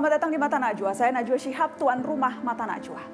[0.00, 0.96] Selamat datang di Mata Najwa.
[0.96, 3.04] Saya Najwa Shihab, tuan rumah Mata Najwa.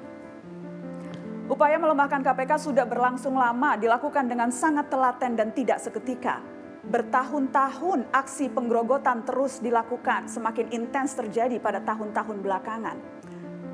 [1.51, 6.39] Upaya melemahkan KPK sudah berlangsung lama, dilakukan dengan sangat telaten dan tidak seketika.
[6.87, 12.95] Bertahun-tahun aksi penggerogotan terus dilakukan, semakin intens terjadi pada tahun-tahun belakangan.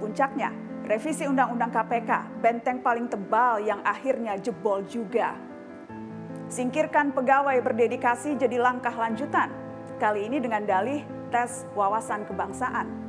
[0.02, 0.50] Puncaknya,
[0.90, 5.38] revisi Undang-Undang KPK, benteng paling tebal yang akhirnya jebol juga.
[6.50, 9.54] Singkirkan pegawai berdedikasi jadi langkah lanjutan.
[10.02, 13.03] Kali ini dengan dalih tes wawasan kebangsaan.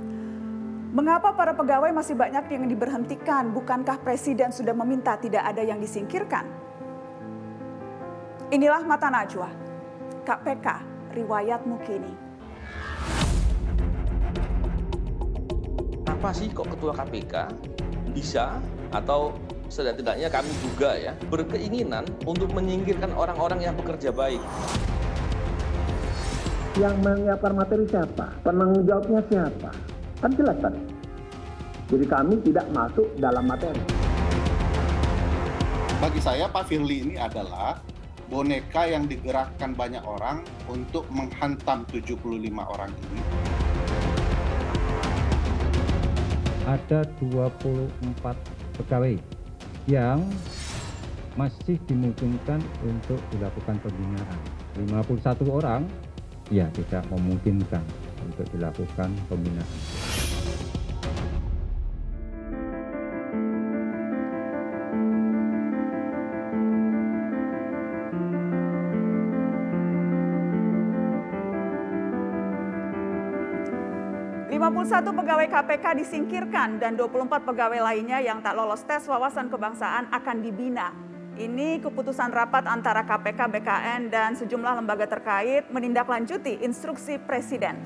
[0.95, 3.51] Mengapa para pegawai masih banyak yang diberhentikan?
[3.51, 6.47] Bukankah presiden sudah meminta tidak ada yang disingkirkan?
[8.55, 9.51] Inilah Mata Najwa,
[10.23, 10.67] KPK,
[11.19, 12.15] riwayatmu kini.
[16.07, 17.35] Apa sih kok ketua KPK
[18.15, 18.63] bisa
[18.95, 19.35] atau
[19.67, 24.39] setidak-tidaknya kami juga ya berkeinginan untuk menyingkirkan orang-orang yang bekerja baik.
[26.79, 28.31] Yang menyiapkan materi siapa?
[28.47, 29.75] Penanggung jawabnya siapa?
[30.25, 30.94] Kan jelas tadi.
[31.85, 33.85] Jadi kami tidak masuk dalam materi.
[36.01, 37.77] Bagi saya Pak Firly ini adalah
[38.33, 42.17] boneka yang digerakkan banyak orang untuk menghantam 75
[42.57, 43.21] orang ini.
[46.65, 49.21] Ada 24 pegawai
[49.85, 50.25] yang
[51.37, 54.41] masih dimungkinkan untuk dilakukan pembinaan.
[54.89, 55.85] 51 orang
[56.49, 57.85] ya tidak memungkinkan
[58.25, 60.34] untuk dilakukan pembinaan.
[74.85, 80.45] Satu pegawai KPK disingkirkan dan 24 pegawai lainnya yang tak lolos tes wawasan kebangsaan akan
[80.45, 80.93] dibina.
[81.41, 87.81] Ini keputusan rapat antara KPK, BKN, dan sejumlah lembaga terkait menindaklanjuti instruksi Presiden.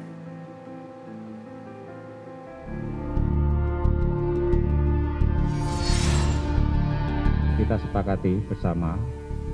[7.63, 8.99] Kita sepakati bersama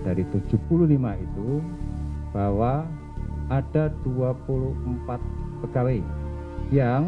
[0.00, 0.49] dari 75
[1.21, 1.61] itu
[2.32, 2.88] bahwa
[3.53, 5.21] ada 24
[5.61, 6.25] pegawai
[6.72, 7.05] yang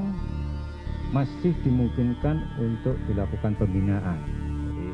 [1.14, 4.18] masih dimungkinkan untuk dilakukan pembinaan
[4.74, 4.86] Jadi,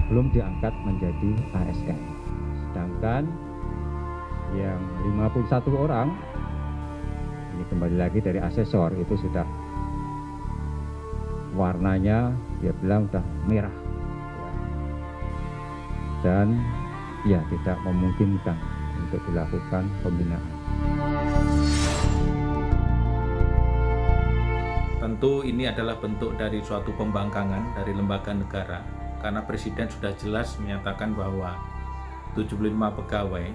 [0.00, 2.00] sebelum diangkat menjadi ASN.
[2.70, 3.28] Sedangkan
[4.56, 4.80] yang
[5.16, 6.08] 51 orang
[7.56, 9.48] ini kembali lagi dari asesor itu sudah
[11.56, 13.72] warnanya dia bilang sudah merah
[16.20, 16.60] dan
[17.24, 18.56] ya tidak memungkinkan
[19.08, 20.52] untuk dilakukan pembinaan.
[25.16, 28.84] Tentu ini adalah bentuk dari suatu pembangkangan dari lembaga negara
[29.16, 31.56] karena Presiden sudah jelas menyatakan bahwa
[32.36, 32.60] 75
[33.00, 33.48] pegawai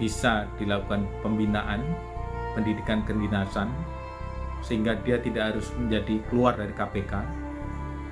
[0.00, 1.84] bisa dilakukan pembinaan,
[2.56, 3.68] pendidikan kedinasan
[4.64, 7.12] sehingga dia tidak harus menjadi keluar dari KPK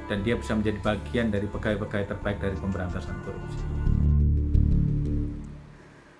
[0.04, 3.77] dan dia bisa menjadi bagian dari pegawai-pegawai terbaik dari pemberantasan korupsi.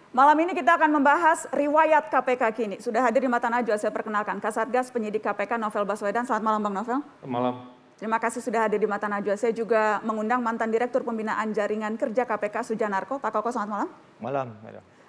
[0.08, 2.76] Malam ini kita akan membahas riwayat KPK kini.
[2.80, 6.24] Sudah hadir di Mata Najwa, saya perkenalkan Kasatgas Penyidik KPK Novel Baswedan.
[6.24, 6.98] Selamat malam Bang Novel.
[7.28, 7.68] Malam.
[8.00, 9.36] Terima kasih sudah hadir di Mata Najwa.
[9.36, 13.20] Saya juga mengundang mantan Direktur Pembinaan Jaringan Kerja KPK Sujanarko.
[13.20, 13.88] Pak Koko, selamat malam.
[14.16, 14.46] Malam.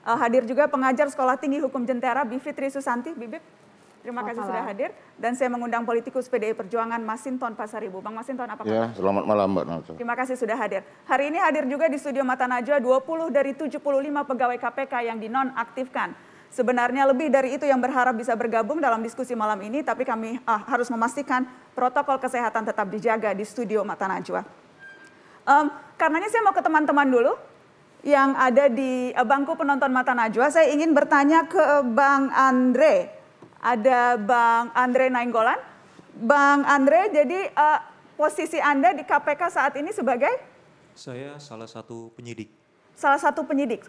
[0.03, 3.15] Uh, hadir juga pengajar Sekolah Tinggi Hukum Jentera, Bivitri Susanti.
[3.15, 3.39] Bibip.
[3.99, 4.89] Terima kasih sudah hadir.
[5.19, 7.99] Dan saya mengundang politikus PDI Perjuangan Masinton Pasaribu.
[7.99, 8.71] Bang Masinton, apa kabar?
[8.71, 9.95] Ya, selamat malam Mbak Najwa.
[9.99, 10.81] Terima kasih sudah hadir.
[11.03, 13.83] Hari ini hadir juga di studio Mata Najwa 20 dari 75
[14.23, 16.15] pegawai KPK yang dinonaktifkan.
[16.49, 20.61] Sebenarnya lebih dari itu yang berharap bisa bergabung dalam diskusi malam ini, tapi kami uh,
[20.65, 21.45] harus memastikan
[21.77, 24.41] protokol kesehatan tetap dijaga di studio Mata Najwa.
[25.45, 25.69] Um,
[25.99, 27.37] karenanya saya mau ke teman-teman dulu
[28.01, 30.49] yang ada di uh, bangku penonton Mata Najwa.
[30.49, 33.18] Saya ingin bertanya ke Bang Andre
[33.59, 35.59] ada Bang Andre Nainggolan.
[36.19, 37.79] Bang Andre, jadi uh,
[38.19, 40.31] posisi Anda di KPK saat ini sebagai?
[40.95, 42.51] Saya salah satu penyidik.
[42.95, 43.87] Salah satu penyidik.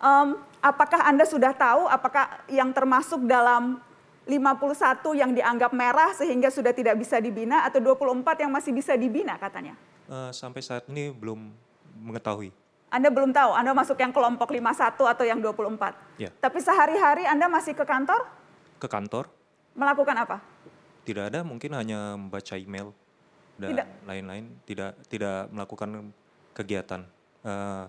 [0.00, 3.80] Um, apakah Anda sudah tahu apakah yang termasuk dalam
[4.28, 9.40] 51 yang dianggap merah sehingga sudah tidak bisa dibina atau 24 yang masih bisa dibina
[9.40, 9.76] katanya?
[10.04, 11.48] Uh, sampai saat ini belum
[12.04, 12.52] mengetahui.
[12.90, 16.18] Anda belum tahu, Anda masuk yang kelompok 51 atau yang 24?
[16.18, 16.28] Ya.
[16.42, 18.26] Tapi sehari-hari Anda masih ke kantor?
[18.80, 19.28] Ke kantor.
[19.76, 20.36] Melakukan apa?
[21.04, 22.96] Tidak ada, mungkin hanya membaca email
[23.60, 24.48] dan lain-lain.
[24.64, 26.10] Tidak tidak melakukan
[26.56, 27.04] kegiatan
[27.44, 27.84] uh,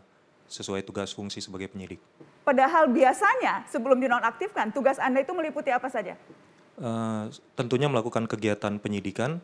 [0.52, 2.04] sesuai tugas fungsi sebagai penyidik.
[2.44, 6.20] Padahal biasanya sebelum dinonaktifkan, tugas Anda itu meliputi apa saja?
[6.76, 9.40] Uh, tentunya melakukan kegiatan penyidikan,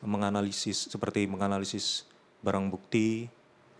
[0.00, 2.08] menganalisis seperti menganalisis
[2.40, 3.28] barang bukti,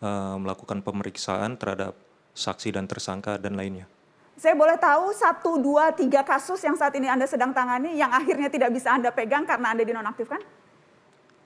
[0.05, 1.97] uh, melakukan pemeriksaan terhadap
[2.37, 3.89] saksi dan tersangka dan lainnya.
[4.37, 8.53] Saya boleh tahu satu, dua, tiga kasus yang saat ini Anda sedang tangani yang akhirnya
[8.53, 10.41] tidak bisa Anda pegang karena Anda dinonaktifkan?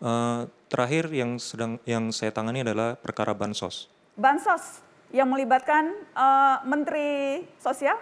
[0.02, 3.86] Uh, terakhir yang sedang yang saya tangani adalah perkara bansos.
[4.18, 4.82] Bansos
[5.14, 7.94] yang melibatkan uh, Menteri Sosial?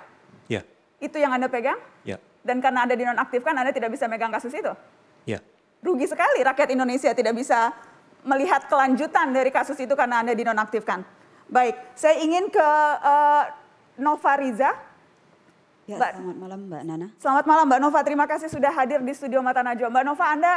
[0.48, 0.64] Ya.
[1.04, 1.76] Itu yang Anda pegang?
[2.08, 2.16] Ya.
[2.40, 4.72] Dan karena Anda dinonaktifkan, Anda tidak bisa megang kasus itu?
[5.28, 5.44] Ya.
[5.84, 7.76] Rugi sekali rakyat Indonesia tidak bisa
[8.24, 11.04] melihat kelanjutan dari kasus itu karena Anda dinonaktifkan.
[11.52, 12.68] Baik, saya ingin ke
[13.04, 13.67] uh,
[13.98, 14.70] Nova Riza.
[15.88, 17.06] Ya, Mbak, selamat malam Mbak Nana.
[17.18, 19.90] Selamat malam Mbak Nova, terima kasih sudah hadir di studio Mata Najwa.
[19.90, 20.52] Mbak Nova, Anda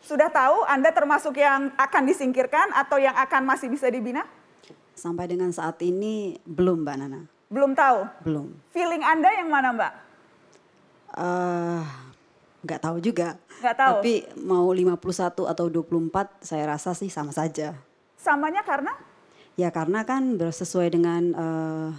[0.00, 4.24] sudah tahu Anda termasuk yang akan disingkirkan atau yang akan masih bisa dibina?
[4.96, 7.20] Sampai dengan saat ini belum Mbak Nana.
[7.50, 8.08] Belum tahu?
[8.24, 8.46] Belum.
[8.72, 9.92] Feeling Anda yang mana Mbak?
[11.18, 11.82] Uh,
[12.62, 13.36] nggak tahu juga.
[13.58, 13.94] Nggak tahu?
[14.00, 17.74] Tapi mau 51 atau 24 saya rasa sih sama saja.
[18.14, 18.94] Samanya karena?
[19.58, 21.90] Ya karena kan sesuai dengan uh,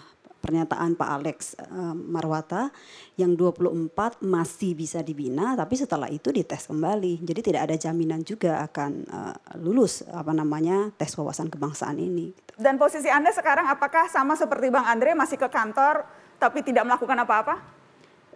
[0.41, 2.73] pernyataan Pak Alex uh, Marwata
[3.15, 7.21] yang 24 masih bisa dibina tapi setelah itu dites kembali.
[7.21, 12.33] Jadi tidak ada jaminan juga akan uh, lulus apa namanya tes wawasan kebangsaan ini.
[12.57, 16.03] Dan posisi Anda sekarang apakah sama seperti Bang Andre masih ke kantor
[16.41, 17.55] tapi tidak melakukan apa-apa?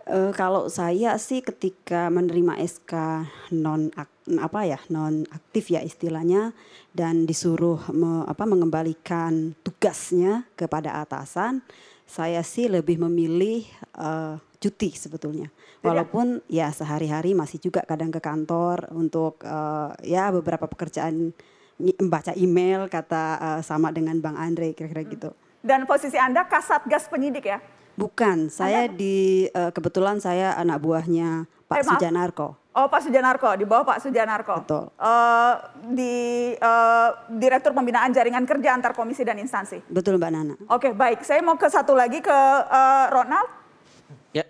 [0.05, 3.25] Uh, kalau saya sih ketika menerima SK
[3.57, 3.89] non
[4.37, 6.53] apa ya non aktif ya istilahnya
[6.93, 11.65] dan disuruh me, apa mengembalikan tugasnya kepada atasan
[12.05, 13.65] saya sih lebih memilih
[13.97, 15.49] uh, cuti sebetulnya.
[15.85, 21.33] Walaupun ya sehari-hari masih juga kadang ke kantor untuk uh, ya beberapa pekerjaan
[21.77, 25.11] membaca email kata uh, sama dengan Bang Andre kira-kira hmm.
[25.13, 25.29] gitu.
[25.65, 27.57] Dan posisi Anda kasat gas penyidik ya?
[27.95, 28.99] Bukan, saya anda?
[28.99, 32.59] di uh, kebetulan saya anak buahnya Pak eh, Sujanarko.
[32.75, 34.67] Oh Pak Sujanarko, di bawah Pak Sujanarko.
[34.67, 34.91] Betul.
[34.99, 35.55] Uh,
[35.95, 36.15] di
[36.59, 39.79] uh, Direktur Pembinaan Jaringan Kerja Antar Komisi dan Instansi.
[39.87, 40.55] Betul Mbak Nana.
[40.67, 42.35] Oke baik, saya mau ke satu lagi ke
[42.67, 43.47] uh, Ronald.
[44.35, 44.43] Ya.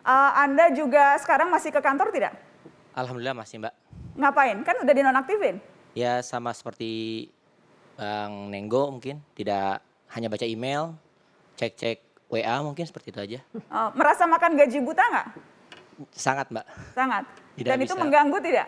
[0.00, 2.32] Uh, anda juga sekarang masih ke kantor tidak?
[2.96, 3.74] Alhamdulillah masih Mbak.
[4.16, 4.56] Ngapain?
[4.64, 5.60] Kan udah dinonaktifin.
[5.92, 7.28] Ya sama seperti
[8.00, 9.84] Bang Nenggo mungkin, tidak
[10.16, 10.96] hanya baca email,
[11.60, 12.00] cek-cek
[12.32, 13.40] WA mungkin seperti itu aja.
[13.68, 15.57] Uh, merasa makan gaji buta nggak?
[16.14, 16.66] Sangat Mbak.
[16.94, 17.24] Sangat.
[17.58, 17.90] Tidak Dan bisa.
[17.90, 18.66] itu mengganggu tidak?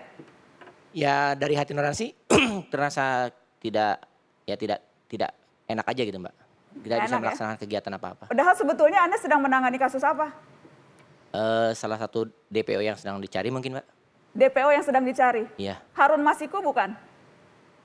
[0.91, 2.11] Ya dari hati nurani
[2.73, 3.31] terasa
[3.63, 4.03] tidak
[4.43, 5.31] ya tidak tidak
[5.71, 6.35] enak aja gitu mbak.
[6.71, 7.21] Tidak bisa ya?
[7.23, 7.63] melaksanakan ya?
[7.63, 8.25] kegiatan apa-apa.
[8.31, 10.35] Padahal sebetulnya anda sedang menangani kasus apa?
[11.31, 13.87] Uh, salah satu DPO yang sedang dicari mungkin mbak.
[14.35, 15.47] DPO yang sedang dicari?
[15.55, 15.79] Iya.
[15.95, 16.95] Harun Masiku bukan?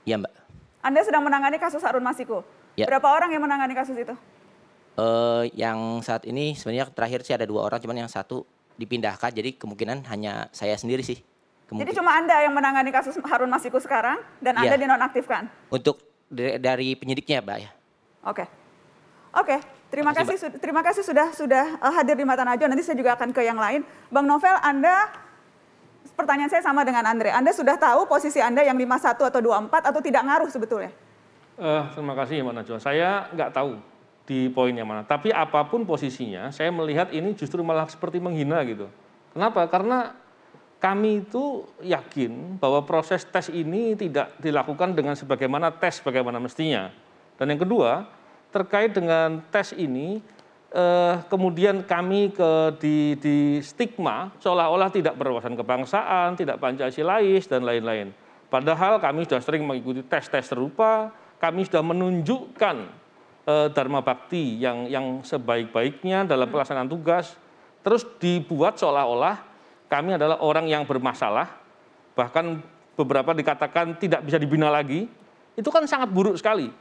[0.02, 0.34] Iya mbak.
[0.82, 2.42] Anda sedang menangani kasus Harun Masiku?
[2.74, 2.90] Ya.
[2.90, 4.14] Berapa orang yang menangani kasus itu?
[4.96, 9.56] Uh, yang saat ini sebenarnya terakhir sih ada dua orang, cuman yang satu dipindahkan jadi
[9.56, 11.20] kemungkinan hanya saya sendiri sih.
[11.66, 11.90] Kemungkin...
[11.90, 14.70] Jadi cuma Anda yang menangani kasus Harun Masiku sekarang dan ya.
[14.70, 15.50] Anda dinonaktifkan?
[15.72, 15.98] Untuk
[16.30, 17.70] dari, penyidiknya, Mbak ya.
[18.26, 18.44] Oke.
[19.36, 19.60] Oke,
[19.92, 22.72] terima kasih, kasih terima kasih sudah sudah uh, hadir di Mata Najwa.
[22.72, 23.84] Nanti saya juga akan ke yang lain.
[24.08, 25.12] Bang Novel, Anda
[26.16, 27.36] pertanyaan saya sama dengan Andre.
[27.36, 30.88] Anda sudah tahu posisi Anda yang 51 atau 24 atau tidak ngaruh sebetulnya?
[31.60, 32.78] Uh, terima kasih Mbak Najwa.
[32.80, 33.76] Saya nggak tahu
[34.26, 35.06] di poin yang mana.
[35.06, 38.90] Tapi apa pun posisinya, saya melihat ini justru malah seperti menghina gitu.
[39.32, 39.70] Kenapa?
[39.70, 40.12] Karena
[40.82, 46.92] kami itu yakin bahwa proses tes ini tidak dilakukan dengan sebagaimana tes bagaimana mestinya.
[47.38, 48.10] Dan yang kedua,
[48.52, 50.20] terkait dengan tes ini,
[50.74, 52.50] eh, kemudian kami ke
[52.82, 58.12] di, di stigma seolah-olah tidak berwawasan kebangsaan, tidak pancasilais dan lain-lain.
[58.46, 61.10] Padahal kami sudah sering mengikuti tes-tes serupa,
[61.42, 63.05] kami sudah menunjukkan
[63.46, 67.38] dharma bakti yang yang sebaik-baiknya dalam pelaksanaan tugas
[67.86, 69.38] terus dibuat seolah-olah
[69.86, 71.46] kami adalah orang yang bermasalah
[72.18, 72.58] bahkan
[72.98, 75.06] beberapa dikatakan tidak bisa dibina lagi
[75.54, 76.74] itu kan sangat buruk sekali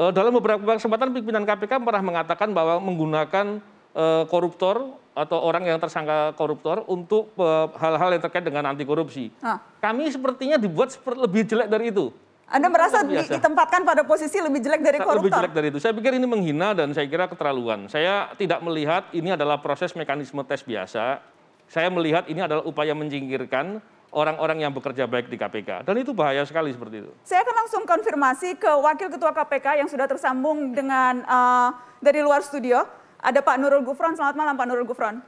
[0.00, 3.62] eh, dalam beberapa kesempatan pimpinan KPK pernah mengatakan bahwa menggunakan
[3.94, 9.30] eh, koruptor atau orang yang tersangka koruptor untuk eh, hal-hal yang terkait dengan anti korupsi.
[9.38, 9.62] Ah.
[9.78, 12.10] Kami sepertinya dibuat lebih jelek dari itu.
[12.54, 15.26] Anda merasa ditempatkan pada posisi lebih jelek dari koruptor?
[15.26, 15.82] Lebih jelek dari itu.
[15.82, 17.90] Saya pikir ini menghina dan saya kira keterlaluan.
[17.90, 21.18] Saya tidak melihat ini adalah proses mekanisme tes biasa.
[21.66, 23.82] Saya melihat ini adalah upaya menjingkirkan
[24.14, 25.82] orang-orang yang bekerja baik di KPK.
[25.82, 27.10] Dan itu bahaya sekali seperti itu.
[27.26, 32.46] Saya akan langsung konfirmasi ke Wakil Ketua KPK yang sudah tersambung dengan uh, dari luar
[32.46, 32.86] studio.
[33.18, 34.14] Ada Pak Nurul Gufron.
[34.14, 35.18] Selamat malam Pak Nurul Gufron.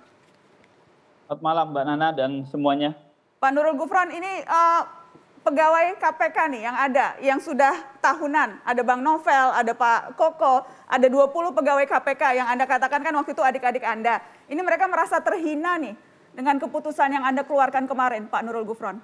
[1.26, 2.94] Selamat malam Mbak Nana dan semuanya.
[3.42, 5.05] Pak Nurul Gufron, ini uh,
[5.46, 7.70] pegawai KPK nih yang ada, yang sudah
[8.02, 13.14] tahunan, ada Bang Novel, ada Pak Koko, ada 20 pegawai KPK yang Anda katakan kan
[13.14, 14.18] waktu itu adik-adik Anda.
[14.50, 15.94] Ini mereka merasa terhina nih
[16.34, 18.98] dengan keputusan yang Anda keluarkan kemarin, Pak Nurul Gufron.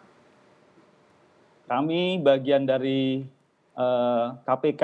[1.70, 3.22] Kami bagian dari
[3.78, 4.82] uh, eh, KPK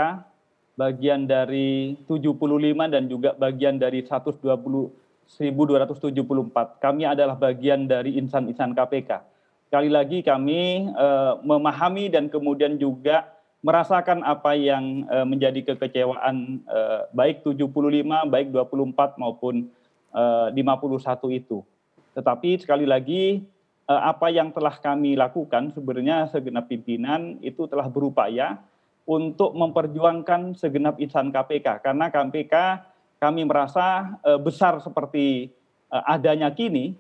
[0.79, 2.38] bagian dari 75
[2.87, 4.47] dan juga bagian dari 120
[5.29, 6.81] 1274.
[6.81, 9.38] Kami adalah bagian dari insan-insan KPK.
[9.69, 13.29] Sekali lagi kami uh, memahami dan kemudian juga
[13.61, 17.69] merasakan apa yang uh, menjadi kekecewaan uh, baik 75,
[18.33, 19.69] baik 24 maupun
[20.17, 21.61] uh, 51 itu.
[22.17, 23.45] Tetapi sekali lagi
[23.93, 28.57] uh, apa yang telah kami lakukan sebenarnya segenap pimpinan itu telah berupaya
[29.05, 32.55] untuk memperjuangkan segenap insan KPK karena KPK
[33.21, 35.53] kami merasa uh, besar seperti
[35.93, 36.97] uh, adanya kini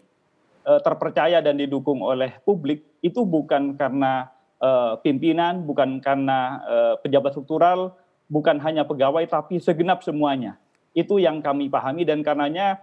[0.76, 4.28] terpercaya dan didukung oleh publik itu bukan karena
[4.60, 7.96] uh, pimpinan, bukan karena uh, pejabat struktural,
[8.28, 10.60] bukan hanya pegawai tapi segenap semuanya.
[10.92, 12.82] Itu yang kami pahami dan karenanya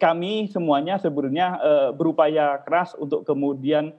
[0.00, 1.54] kami, semuanya sebenarnya
[1.94, 3.94] berupaya keras untuk kemudian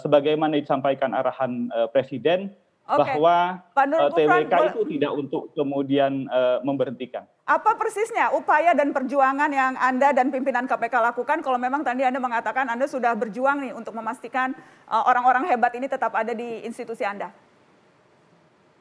[0.00, 2.48] sebagaimana disampaikan arahan presiden
[2.84, 3.16] okay.
[3.16, 3.36] bahwa
[3.72, 7.24] uh, TWK itu tidak untuk kemudian uh, memberhentikan.
[7.44, 12.20] Apa persisnya upaya dan perjuangan yang Anda dan pimpinan KPK lakukan kalau memang tadi Anda
[12.20, 14.56] mengatakan Anda sudah berjuang nih untuk memastikan
[14.88, 17.32] uh, orang-orang hebat ini tetap ada di institusi Anda?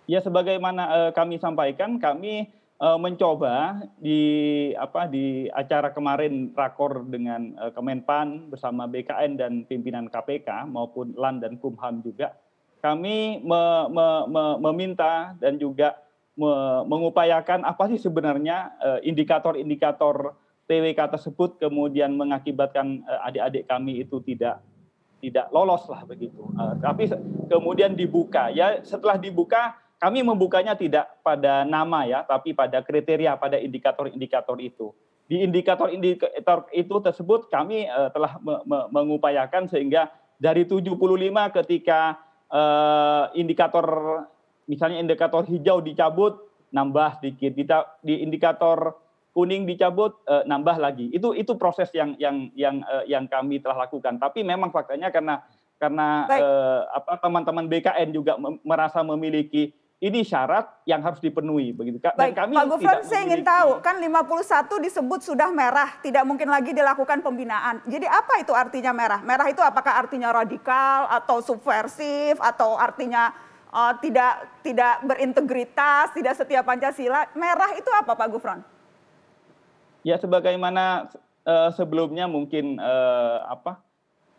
[0.03, 2.51] Ya sebagaimana uh, kami sampaikan, kami
[2.83, 4.19] uh, mencoba di
[4.75, 11.39] apa di acara kemarin rakor dengan uh, Kemenpan bersama BKN dan pimpinan KPK maupun LAN
[11.39, 12.35] dan Kumham juga,
[12.83, 15.95] kami me, me, me, meminta dan juga
[16.83, 20.35] mengupayakan apa sih sebenarnya eh, indikator-indikator
[20.65, 24.59] TWK tersebut kemudian mengakibatkan eh, adik-adik kami itu tidak
[25.23, 26.43] tidak lolos lah begitu.
[26.59, 27.07] Eh, tapi
[27.47, 33.55] kemudian dibuka ya setelah dibuka kami membukanya tidak pada nama ya tapi pada kriteria pada
[33.61, 34.91] indikator-indikator itu.
[35.23, 38.35] Di indikator-indikator itu tersebut kami telah
[38.91, 40.99] mengupayakan sehingga dari 75
[41.63, 42.19] ketika
[43.33, 43.87] indikator
[44.69, 46.37] misalnya indikator hijau dicabut
[46.73, 47.53] nambah sedikit
[48.01, 48.97] di indikator
[49.33, 51.09] kuning dicabut eh, nambah lagi.
[51.09, 54.21] Itu itu proses yang yang yang eh, yang kami telah lakukan.
[54.21, 55.41] Tapi memang faktanya karena
[55.81, 62.11] karena eh, apa teman-teman BKN juga merasa memiliki ini syarat yang harus dipenuhi begitu Dan
[62.19, 66.75] Baik, kami Pak Gufron saya ingin tahu kan 51 disebut sudah merah, tidak mungkin lagi
[66.75, 67.79] dilakukan pembinaan.
[67.87, 69.23] Jadi apa itu artinya merah?
[69.23, 73.31] Merah itu apakah artinya radikal atau subversif atau artinya
[73.71, 77.31] uh, tidak tidak berintegritas, tidak setia Pancasila.
[77.39, 78.59] Merah itu apa Pak Gufron?
[80.03, 81.15] Ya sebagaimana
[81.47, 83.79] uh, sebelumnya mungkin uh, apa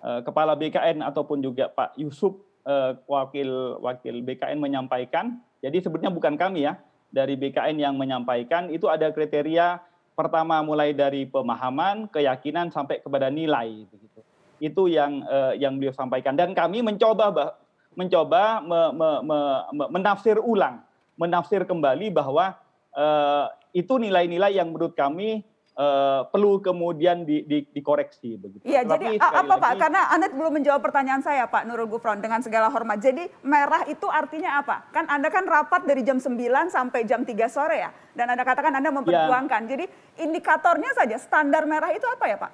[0.05, 2.37] uh, kepala BKN ataupun juga Pak Yusuf
[2.69, 5.41] uh, wakil wakil BKN menyampaikan.
[5.65, 6.77] Jadi sebetulnya bukan kami ya
[7.09, 9.81] dari BKN yang menyampaikan itu ada kriteria
[10.13, 14.21] pertama mulai dari pemahaman, keyakinan sampai kepada nilai begitu.
[14.61, 17.57] Itu yang uh, yang beliau sampaikan dan kami mencoba
[17.97, 19.39] mencoba me, me, me,
[19.73, 20.85] me, menafsir ulang,
[21.17, 22.61] menafsir kembali bahwa
[22.93, 25.47] uh, itu nilai-nilai yang menurut kami
[25.79, 28.63] uh, perlu kemudian di, di, dikoreksi begitu.
[28.65, 29.73] Iya, jadi apa lagi, Pak?
[29.79, 32.99] Karena Anda belum menjawab pertanyaan saya Pak Nurul Gufron dengan segala hormat.
[33.03, 34.89] Jadi merah itu artinya apa?
[34.95, 36.35] Kan Anda kan rapat dari jam 9
[36.71, 37.91] sampai jam 3 sore ya.
[38.15, 39.61] Dan Anda katakan Anda memperjuangkan.
[39.67, 39.69] Ya.
[39.77, 39.85] Jadi
[40.23, 42.53] indikatornya saja standar merah itu apa ya Pak?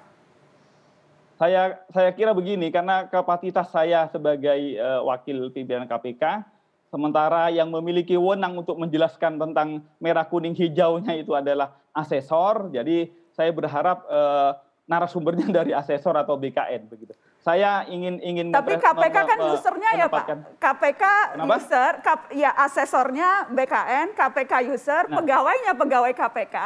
[1.41, 6.45] saya saya kira begini karena kapasitas saya sebagai uh, wakil pimpinan KPK
[6.91, 13.55] sementara yang memiliki wewenang untuk menjelaskan tentang merah kuning hijaunya itu adalah asesor jadi saya
[13.55, 19.89] berharap uh, narasumbernya dari asesor atau BKN begitu saya ingin ingin tapi KPK kan usernya
[19.97, 20.25] ya Pak
[20.59, 21.57] KPK Kenapa?
[21.57, 25.23] user kap, ya asesornya BKN KPK user nah.
[25.23, 26.57] pegawainya pegawai KPK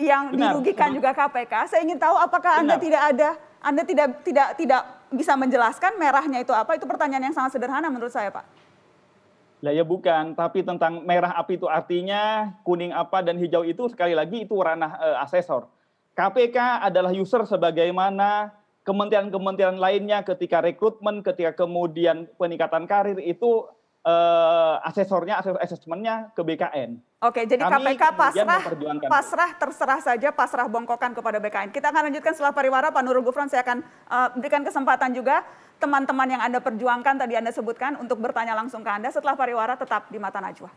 [0.00, 0.56] yang Benar.
[0.56, 0.96] dirugikan Benar.
[0.96, 2.64] juga KPK saya ingin tahu apakah Benar.
[2.64, 3.30] anda tidak ada
[3.62, 6.76] anda tidak tidak tidak bisa menjelaskan merahnya itu apa?
[6.76, 8.44] Itu pertanyaan yang sangat sederhana menurut saya, Pak.
[9.58, 14.14] Lah ya bukan, tapi tentang merah api itu artinya kuning apa dan hijau itu sekali
[14.14, 15.66] lagi itu ranah uh, asesor.
[16.14, 18.54] KPK adalah user sebagaimana
[18.86, 23.66] kementerian-kementerian lainnya ketika rekrutmen, ketika kemudian peningkatan karir itu
[24.04, 27.00] uh, asesornya, asesor asesmennya ke BKN.
[27.18, 28.62] Oke, jadi Kami KPK pasrah,
[29.10, 31.74] pasrah terserah saja, pasrah bongkokan kepada BKN.
[31.74, 35.42] Kita akan lanjutkan setelah pariwara, Pak Nurul Gufron, saya akan uh, berikan kesempatan juga
[35.82, 39.10] teman-teman yang Anda perjuangkan, tadi Anda sebutkan, untuk bertanya langsung ke Anda.
[39.10, 40.70] Setelah pariwara, tetap di Mata Najwa.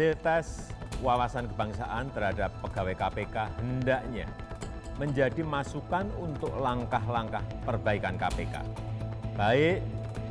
[0.00, 0.72] Hasil tes
[1.04, 4.24] wawasan kebangsaan terhadap pegawai KPK hendaknya
[4.96, 8.64] menjadi masukan untuk langkah-langkah perbaikan KPK,
[9.36, 9.84] baik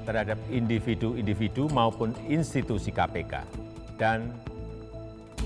[0.09, 3.45] terhadap individu-individu maupun institusi KPK,
[4.01, 4.33] dan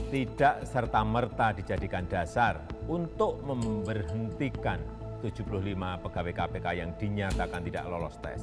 [0.08, 4.80] tidak serta-merta dijadikan dasar untuk memberhentikan
[5.20, 5.52] 75
[6.00, 8.40] pegawai KPK yang dinyatakan tidak lolos tes.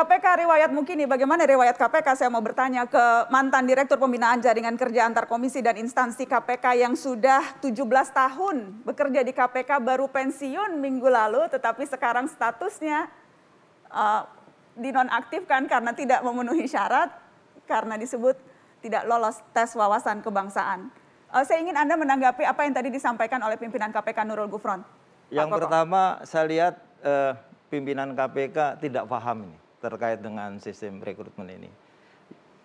[0.00, 2.16] KPK riwayat mungkin nih, bagaimana riwayat KPK?
[2.16, 6.96] Saya mau bertanya ke mantan Direktur Pembinaan Jaringan Kerja Antar Komisi dan Instansi KPK yang
[6.96, 13.12] sudah 17 tahun bekerja di KPK baru pensiun minggu lalu, tetapi sekarang statusnya
[13.92, 14.24] uh,
[14.72, 17.12] dinonaktifkan karena tidak memenuhi syarat,
[17.68, 18.40] karena disebut
[18.80, 20.88] tidak lolos tes wawasan kebangsaan.
[21.28, 24.80] Uh, saya ingin Anda menanggapi apa yang tadi disampaikan oleh pimpinan KPK Nurul Gufron.
[25.28, 27.36] Yang pertama saya lihat uh,
[27.68, 31.70] pimpinan KPK tidak paham ini terkait dengan sistem rekrutmen ini.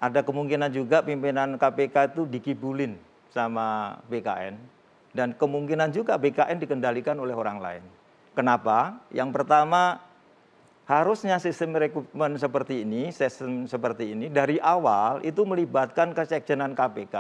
[0.04, 3.00] Ada kemungkinan juga pimpinan KPK itu dikibulin
[3.32, 4.56] sama BKN
[5.16, 7.84] dan kemungkinan juga BKN dikendalikan oleh orang lain.
[8.36, 9.00] Kenapa?
[9.16, 10.04] Yang pertama
[10.86, 17.16] harusnya sistem rekrutmen seperti ini, sistem seperti ini dari awal itu melibatkan kesekjenan KPK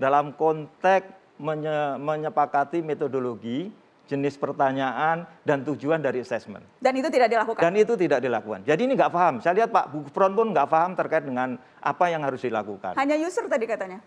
[0.00, 3.68] dalam konteks menye, menyepakati metodologi
[4.06, 6.62] jenis pertanyaan dan tujuan dari assessment.
[6.78, 7.62] Dan itu tidak dilakukan.
[7.62, 8.62] Dan itu tidak dilakukan.
[8.62, 9.34] Jadi ini nggak paham.
[9.42, 12.94] Saya lihat Pak Gufron pun nggak paham terkait dengan apa yang harus dilakukan.
[12.94, 13.98] Hanya user tadi katanya.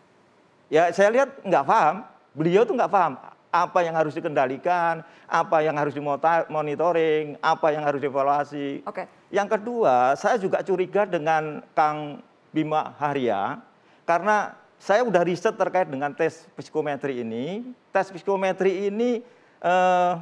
[0.71, 2.07] Ya saya lihat nggak paham.
[2.31, 7.97] Beliau tuh nggak paham apa yang harus dikendalikan, apa yang harus dimonitoring, apa yang harus
[7.97, 8.85] dievaluasi.
[8.85, 9.03] Oke.
[9.03, 9.05] Okay.
[9.33, 12.21] Yang kedua, saya juga curiga dengan Kang
[12.53, 13.61] Bima Haria
[14.05, 17.67] karena saya udah riset terkait dengan tes psikometri ini.
[17.91, 19.21] Tes psikometri ini
[19.63, 20.13] eh,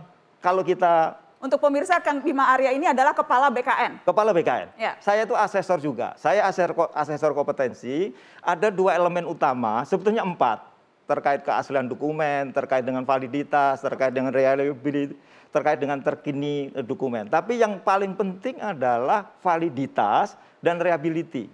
[0.41, 4.01] kalau kita untuk pemirsa Kang Bima Arya ini adalah kepala BKN.
[4.01, 4.73] Kepala BKN.
[4.73, 4.97] Ya.
[4.97, 6.17] Saya itu asesor juga.
[6.17, 8.09] Saya asesor, asesor kompetensi.
[8.41, 10.65] Ada dua elemen utama, sebetulnya empat
[11.07, 15.15] terkait keaslian dokumen, terkait dengan validitas, terkait dengan reliability,
[15.53, 17.31] terkait dengan terkini dokumen.
[17.31, 21.47] Tapi yang paling penting adalah validitas dan reliability.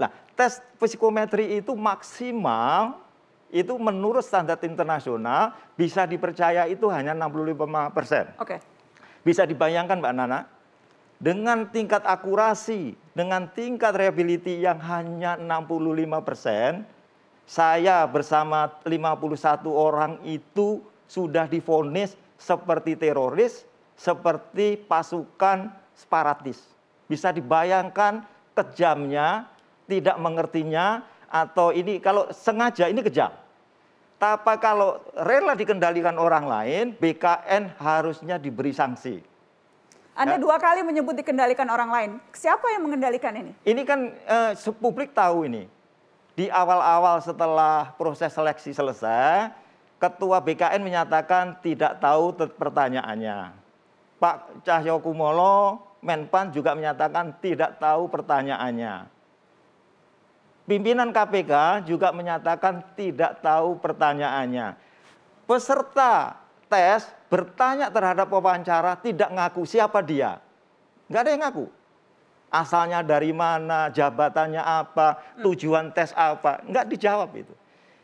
[0.00, 2.96] Nah, tes psikometri itu maksimal
[3.48, 8.24] itu menurut standar internasional bisa dipercaya itu hanya 65 persen.
[8.36, 8.56] Oke.
[8.56, 8.60] Okay.
[9.24, 10.40] Bisa dibayangkan Mbak Nana,
[11.18, 16.86] dengan tingkat akurasi, dengan tingkat reliability yang hanya 65 persen,
[17.48, 23.66] saya bersama 51 orang itu sudah difonis seperti teroris,
[23.98, 26.62] seperti pasukan separatis.
[27.10, 28.22] Bisa dibayangkan
[28.54, 29.50] kejamnya,
[29.90, 33.30] tidak mengertinya, atau ini kalau sengaja ini kejam.
[34.18, 39.22] Tapi kalau rela dikendalikan orang lain, BKN harusnya diberi sanksi.
[40.18, 40.42] Anda ya.
[40.42, 42.10] dua kali menyebut dikendalikan orang lain.
[42.34, 43.54] Siapa yang mengendalikan ini?
[43.62, 45.70] Ini kan eh, publik tahu ini.
[46.34, 49.54] Di awal-awal setelah proses seleksi selesai,
[49.98, 53.50] Ketua BKN menyatakan tidak tahu pertanyaannya.
[54.22, 59.17] Pak Cahyokumolo, Menpan juga menyatakan tidak tahu pertanyaannya
[60.68, 64.76] Pimpinan KPK juga menyatakan tidak tahu pertanyaannya.
[65.48, 66.36] Peserta
[66.68, 70.36] tes bertanya terhadap wawancara tidak ngaku siapa dia.
[71.08, 71.66] Nggak ada yang ngaku.
[72.52, 76.60] Asalnya dari mana, jabatannya apa, tujuan tes apa.
[76.68, 77.54] Nggak dijawab itu.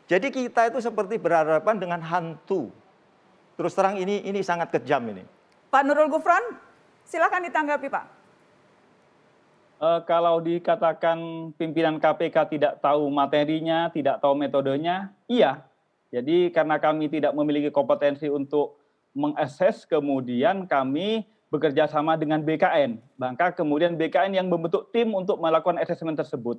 [0.09, 2.73] Jadi kita itu seperti berhadapan dengan hantu.
[3.61, 5.21] Terus terang ini ini sangat kejam ini.
[5.69, 6.57] Pak Nurul Gufron,
[7.05, 8.14] silakan ditanggapi Pak.
[9.75, 15.67] Uh, kalau dikatakan pimpinan KPK tidak tahu materinya, tidak tahu metodenya, iya.
[16.15, 18.79] Jadi karena kami tidak memiliki kompetensi untuk
[19.11, 23.03] mengakses, kemudian kami bekerja sama dengan BKN.
[23.19, 26.55] Maka kemudian BKN yang membentuk tim untuk melakukan asesmen tersebut.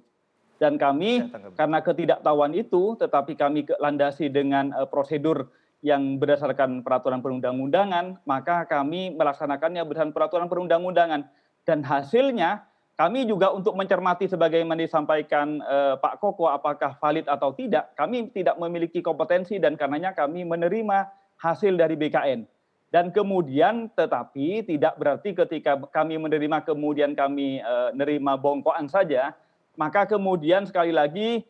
[0.56, 5.52] Dan kami karena ketidaktahuan itu, tetapi kami landasi dengan uh, prosedur
[5.84, 11.28] yang berdasarkan peraturan perundang-undangan, maka kami melaksanakannya berdasarkan peraturan perundang-undangan.
[11.68, 12.64] Dan hasilnya
[12.96, 18.56] kami juga untuk mencermati sebagaimana disampaikan eh, Pak Koko apakah valid atau tidak, kami tidak
[18.56, 21.04] memiliki kompetensi dan karenanya kami menerima
[21.36, 22.48] hasil dari BKN.
[22.88, 29.36] Dan kemudian tetapi tidak berarti ketika kami menerima kemudian kami eh, nerima bongkoan saja,
[29.76, 31.44] maka kemudian sekali lagi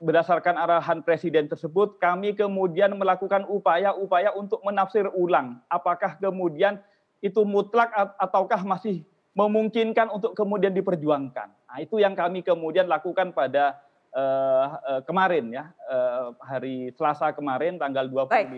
[0.00, 6.80] berdasarkan arahan presiden tersebut kami kemudian melakukan upaya-upaya untuk menafsir ulang apakah kemudian
[7.20, 9.04] itu mutlak ataukah masih
[9.40, 11.48] memungkinkan untuk kemudian diperjuangkan.
[11.48, 13.80] Nah, itu yang kami kemudian lakukan pada
[14.12, 18.52] uh, uh, kemarin ya, uh, hari Selasa kemarin tanggal 25 Baik.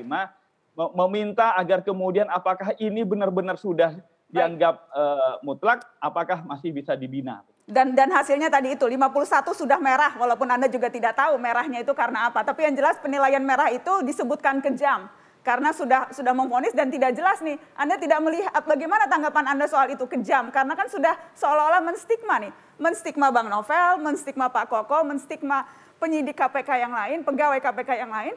[0.99, 3.95] meminta agar kemudian apakah ini benar-benar sudah
[4.33, 7.45] dianggap uh, mutlak, apakah masih bisa dibina.
[7.62, 11.95] Dan dan hasilnya tadi itu 51 sudah merah walaupun Anda juga tidak tahu merahnya itu
[11.95, 12.42] karena apa.
[12.42, 15.07] Tapi yang jelas penilaian merah itu disebutkan kejam
[15.42, 17.59] karena sudah sudah memfonis dan tidak jelas nih.
[17.74, 22.52] Anda tidak melihat bagaimana tanggapan Anda soal itu kejam karena kan sudah seolah-olah menstigma nih.
[22.78, 25.66] Menstigma Bang Novel, menstigma Pak Koko, menstigma
[25.98, 28.35] penyidik KPK yang lain, pegawai KPK yang lain.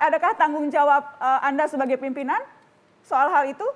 [0.00, 2.40] Adakah tanggung jawab eh, Anda sebagai pimpinan
[3.04, 3.66] soal hal itu?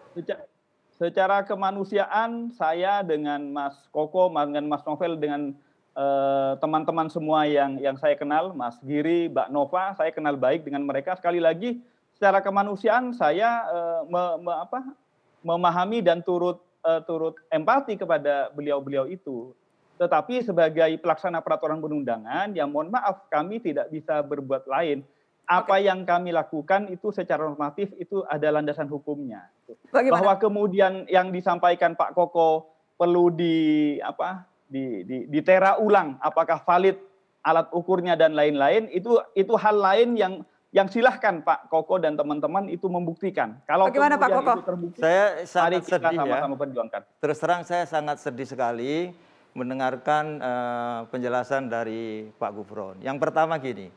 [1.02, 5.50] secara kemanusiaan saya dengan Mas Koko, dengan Mas Novel, dengan
[5.98, 10.62] eh, teman-teman uh, semua yang yang saya kenal, Mas Giri, Mbak Nova, saya kenal baik
[10.62, 11.18] dengan mereka.
[11.18, 11.82] Sekali lagi,
[12.22, 14.94] secara kemanusiaan saya uh, me, me, apa,
[15.42, 19.50] memahami dan turut uh, turut empati kepada beliau-beliau itu.
[19.98, 25.02] Tetapi sebagai pelaksana peraturan perundangan, yang mohon maaf kami tidak bisa berbuat lain
[25.50, 25.90] apa okay.
[25.90, 29.50] yang kami lakukan itu secara normatif itu ada landasan hukumnya.
[29.90, 30.22] Bagaimana?
[30.22, 36.94] Bahwa kemudian yang disampaikan Pak Koko perlu di apa di, di, ditera ulang apakah valid
[37.42, 42.64] alat ukurnya dan lain-lain itu itu hal lain yang yang silahkan Pak Koko dan teman-teman
[42.72, 43.60] itu membuktikan.
[43.68, 44.52] Kalau Bagaimana Pak Koko?
[44.56, 46.60] Itu terbukti, saya sangat sedih sama -sama ya.
[46.64, 47.00] perjuangkan.
[47.20, 49.12] Terus terang saya sangat sedih sekali
[49.52, 52.96] mendengarkan uh, penjelasan dari Pak Gufron.
[53.04, 53.92] Yang pertama gini,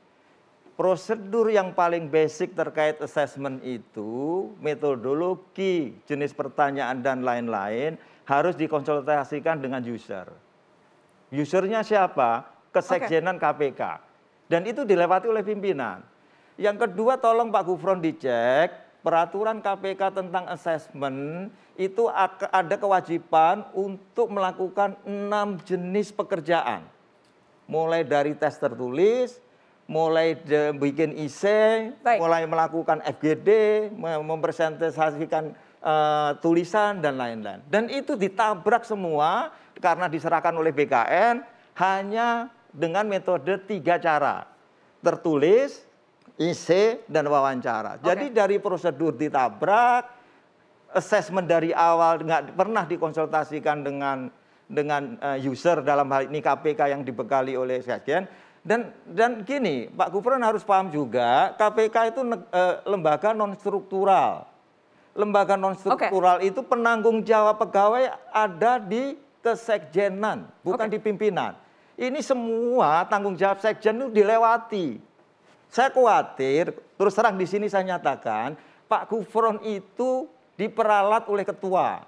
[0.76, 7.96] prosedur yang paling basic terkait assessment itu, metodologi, jenis pertanyaan dan lain-lain
[8.28, 10.28] harus dikonsultasikan dengan user.
[11.32, 12.52] Usernya siapa?
[12.76, 13.72] Kesekjenan okay.
[13.72, 13.82] KPK.
[14.52, 16.04] Dan itu dilewati oleh pimpinan.
[16.56, 18.72] Yang kedua tolong Pak Gufron dicek
[19.06, 22.10] peraturan KPK tentang assessment itu
[22.50, 26.82] ada kewajiban untuk melakukan enam jenis pekerjaan.
[27.70, 29.38] Mulai dari tes tertulis,
[29.86, 30.34] mulai
[30.74, 31.44] bikin IC,
[32.02, 32.18] Baik.
[32.18, 33.50] mulai melakukan FGD,
[34.26, 35.54] mempresentasikan
[35.86, 37.62] uh, tulisan dan lain-lain.
[37.70, 41.46] Dan itu ditabrak semua karena diserahkan oleh BKN
[41.78, 44.50] hanya dengan metode tiga cara.
[45.06, 45.85] Tertulis,
[46.36, 48.00] IC, dan wawancara.
[48.00, 48.12] Okay.
[48.12, 50.12] Jadi dari prosedur ditabrak,
[50.92, 54.28] assessment dari awal nggak pernah dikonsultasikan dengan
[54.66, 58.26] dengan uh, user dalam hal ini KPK yang dibekali oleh sekjen
[58.66, 64.50] dan dan gini, Pak Gubernur harus paham juga, KPK itu e, lembaga non struktural.
[65.14, 66.50] Lembaga non struktural okay.
[66.50, 69.14] itu penanggung jawab pegawai ada di
[69.46, 70.98] kesekjenan, bukan okay.
[70.98, 71.54] di pimpinan.
[71.94, 74.98] Ini semua tanggung jawab sekjen itu dilewati.
[75.70, 82.06] Saya khawatir, terus terang di sini saya nyatakan, Pak Gufron itu diperalat oleh ketua.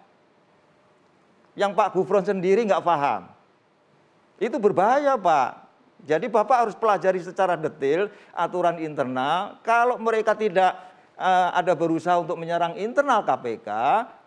[1.58, 3.28] Yang Pak Gufron sendiri nggak paham.
[4.38, 5.68] Itu berbahaya Pak.
[6.06, 9.58] Jadi Bapak harus pelajari secara detail aturan internal.
[9.66, 10.78] Kalau mereka tidak
[11.18, 13.70] uh, ada berusaha untuk menyerang internal KPK,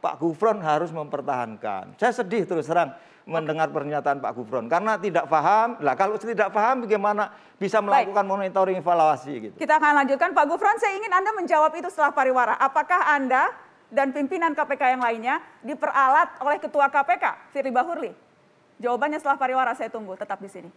[0.02, 1.94] Pak Gufron harus mempertahankan.
[1.96, 2.92] Saya sedih terus terang
[3.28, 5.76] mendengar pernyataan Pak Gufron karena tidak paham.
[5.80, 8.32] Lah kalau tidak paham bagaimana bisa melakukan Baik.
[8.32, 9.56] monitoring evaluasi gitu.
[9.60, 10.76] Kita akan lanjutkan Pak Gufron.
[10.80, 12.56] Saya ingin Anda menjawab itu setelah pariwara.
[12.56, 13.52] Apakah Anda
[13.90, 18.12] dan pimpinan KPK yang lainnya diperalat oleh Ketua KPK Firly Bahurli?
[18.80, 20.70] Jawabannya setelah pariwara saya tunggu tetap di sini.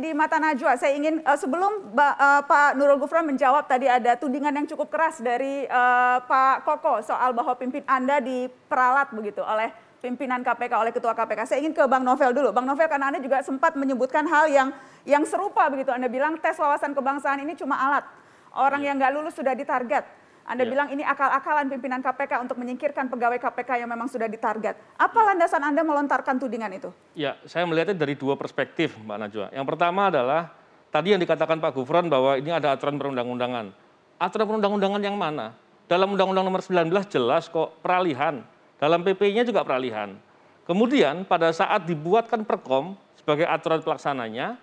[0.00, 0.72] Masih di Mata Najwa.
[0.80, 5.20] Saya ingin uh, sebelum uh, Pak Nurul Gufron menjawab tadi ada tudingan yang cukup keras
[5.20, 9.68] dari uh, Pak Koko soal bahwa pimpin Anda diperalat begitu oleh
[10.00, 11.44] pimpinan KPK oleh Ketua KPK.
[11.44, 12.48] Saya ingin ke Bang Novel dulu.
[12.48, 14.72] Bang Novel karena Anda juga sempat menyebutkan hal yang
[15.04, 15.92] yang serupa begitu.
[15.92, 18.08] Anda bilang tes wawasan kebangsaan ini cuma alat.
[18.56, 20.02] Orang yang nggak lulus sudah ditarget.
[20.50, 20.70] Anda ya.
[20.74, 24.74] bilang ini akal-akalan pimpinan KPK untuk menyingkirkan pegawai KPK yang memang sudah ditarget.
[24.98, 26.90] Apa landasan Anda melontarkan tudingan itu?
[27.14, 29.46] Ya, saya melihatnya dari dua perspektif, Mbak Najwa.
[29.54, 30.50] Yang pertama adalah
[30.90, 33.70] tadi yang dikatakan Pak Gufron bahwa ini ada aturan perundang-undangan.
[34.18, 35.54] Aturan perundang-undangan yang mana?
[35.86, 38.42] Dalam Undang-Undang Nomor 19 jelas kok peralihan.
[38.82, 40.18] Dalam PP-nya juga peralihan.
[40.66, 44.58] Kemudian pada saat dibuatkan Perkom sebagai aturan pelaksananya,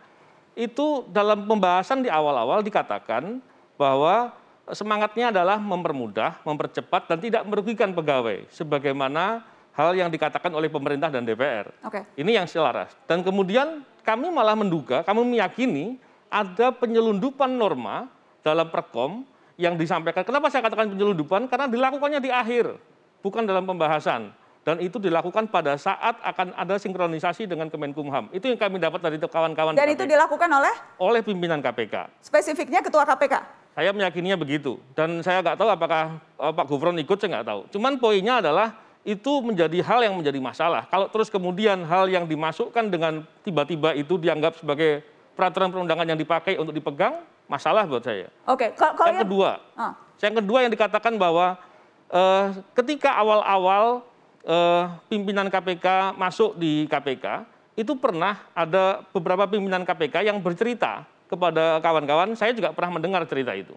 [0.57, 3.39] itu dalam pembahasan di awal-awal dikatakan
[3.77, 4.33] bahwa
[4.71, 9.43] semangatnya adalah mempermudah, mempercepat dan tidak merugikan pegawai sebagaimana
[9.77, 11.69] hal yang dikatakan oleh pemerintah dan DPR.
[11.85, 12.03] Oke.
[12.17, 12.97] Ini yang selaras.
[13.05, 18.09] Dan kemudian kami malah menduga, kami meyakini ada penyelundupan norma
[18.41, 19.23] dalam Perkom
[19.55, 20.25] yang disampaikan.
[20.25, 21.45] Kenapa saya katakan penyelundupan?
[21.47, 22.75] Karena dilakukannya di akhir,
[23.21, 24.33] bukan dalam pembahasan.
[24.67, 28.27] Dan itu dilakukan pada saat akan ada sinkronisasi dengan Kemenkumham.
[28.35, 29.79] Itu yang kami dapat dari kawan-kawan.
[29.79, 30.75] Dan itu dilakukan oleh?
[30.99, 32.19] Oleh pimpinan KPK.
[32.19, 33.66] Spesifiknya Ketua KPK?
[33.77, 34.81] Saya meyakininya begitu.
[34.97, 37.61] Dan saya nggak tahu apakah uh, Pak Gufron ikut, saya nggak tahu.
[37.77, 38.73] Cuman poinnya adalah
[39.05, 40.89] itu menjadi hal yang menjadi masalah.
[40.89, 45.05] Kalau terus kemudian hal yang dimasukkan dengan tiba-tiba itu dianggap sebagai
[45.37, 48.33] peraturan perundangan yang dipakai untuk dipegang, masalah buat saya.
[48.49, 49.93] Oke, kalau yang kedua, ah.
[50.25, 51.61] yang kedua yang dikatakan bahwa
[52.09, 54.01] uh, ketika awal-awal
[54.41, 57.45] uh, pimpinan KPK masuk di KPK,
[57.77, 63.51] itu pernah ada beberapa pimpinan KPK yang bercerita kepada kawan-kawan, saya juga pernah mendengar cerita
[63.53, 63.75] itu,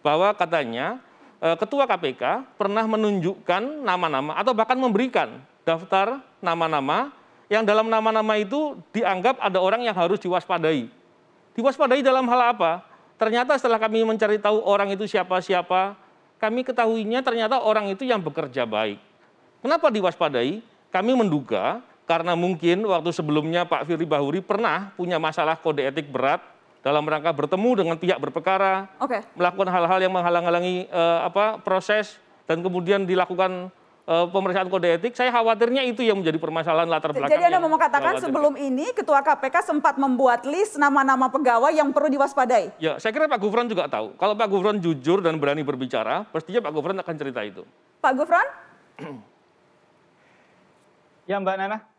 [0.00, 1.02] bahwa katanya
[1.42, 7.10] Eh, ketua KPK pernah menunjukkan nama-nama atau bahkan memberikan daftar nama-nama
[7.50, 10.86] yang dalam nama-nama itu dianggap ada orang yang harus diwaspadai.
[11.58, 12.86] Diwaspadai dalam hal apa?
[13.18, 15.98] Ternyata setelah kami mencari tahu orang itu siapa-siapa,
[16.38, 19.02] kami ketahuinya ternyata orang itu yang bekerja baik.
[19.66, 20.62] Kenapa diwaspadai?
[20.94, 26.51] Kami menduga karena mungkin waktu sebelumnya Pak Firly Bahuri pernah punya masalah kode etik berat
[26.82, 29.22] dalam rangka bertemu dengan pihak berperkara, okay.
[29.38, 32.18] melakukan hal-hal yang menghalang-halangi uh, apa proses
[32.50, 33.70] dan kemudian dilakukan
[34.06, 37.38] uh, pemeriksaan kode etik, saya khawatirnya itu yang menjadi permasalahan latar belakang.
[37.38, 42.10] Jadi Anda mau mengatakan sebelum ini Ketua KPK sempat membuat list nama-nama pegawai yang perlu
[42.10, 42.74] diwaspadai?
[42.82, 44.18] Ya, saya kira Pak Gufron juga tahu.
[44.18, 47.62] Kalau Pak Gufron jujur dan berani berbicara, pastinya Pak Gufron akan cerita itu.
[48.02, 48.46] Pak Gufron?
[51.30, 51.91] ya Mbak Nana.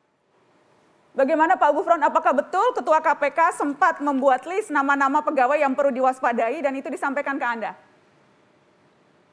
[1.14, 6.66] Bagaimana Pak Gufron, apakah betul Ketua KPK sempat membuat list nama-nama pegawai yang perlu diwaspadai
[6.66, 7.78] dan itu disampaikan ke Anda?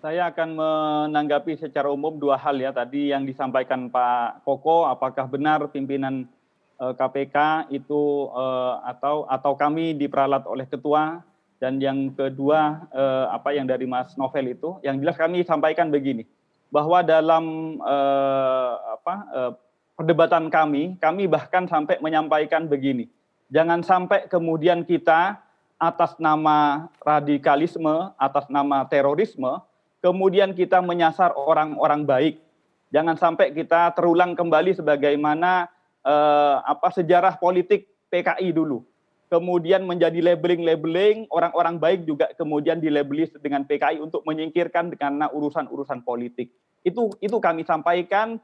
[0.05, 2.69] Saya akan menanggapi secara umum dua hal ya.
[2.69, 6.29] Tadi yang disampaikan Pak Koko, apakah benar pimpinan
[6.77, 7.37] KPK
[7.73, 11.25] eh, itu eh, atau atau kami diperalat oleh ketua?
[11.65, 16.29] Dan yang kedua eh, apa yang dari Mas Novel itu, yang jelas kami sampaikan begini
[16.69, 17.77] bahwa dalam
[18.95, 19.15] apa
[20.01, 23.13] perdebatan kami, kami bahkan sampai menyampaikan begini.
[23.53, 25.37] Jangan sampai kemudian kita
[25.77, 29.61] atas nama radikalisme, atas nama terorisme,
[30.01, 32.35] kemudian kita menyasar orang-orang baik.
[32.89, 35.69] Jangan sampai kita terulang kembali sebagaimana
[36.01, 38.81] eh, apa sejarah politik PKI dulu.
[39.29, 46.51] Kemudian menjadi labeling-labeling orang-orang baik juga kemudian dilabeli dengan PKI untuk menyingkirkan karena urusan-urusan politik.
[46.83, 48.41] Itu itu kami sampaikan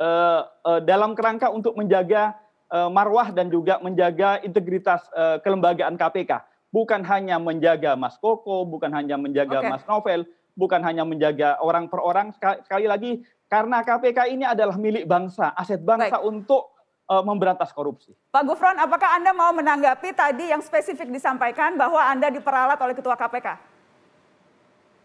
[0.00, 2.34] uh, uh, dalam kerangka untuk menjaga
[2.72, 6.40] uh, marwah dan juga menjaga integritas uh, kelembagaan KPK.
[6.70, 9.70] Bukan hanya menjaga Mas Koko, bukan hanya menjaga okay.
[9.70, 10.22] Mas Novel,
[10.54, 12.30] bukan hanya menjaga orang per orang.
[12.30, 13.10] Sekali, sekali lagi,
[13.50, 16.30] karena KPK ini adalah milik bangsa, aset bangsa Baik.
[16.30, 16.70] untuk
[17.10, 18.14] uh, memberantas korupsi.
[18.30, 23.18] Pak Gufron, apakah Anda mau menanggapi tadi yang spesifik disampaikan bahwa Anda diperalat oleh Ketua
[23.18, 23.69] KPK?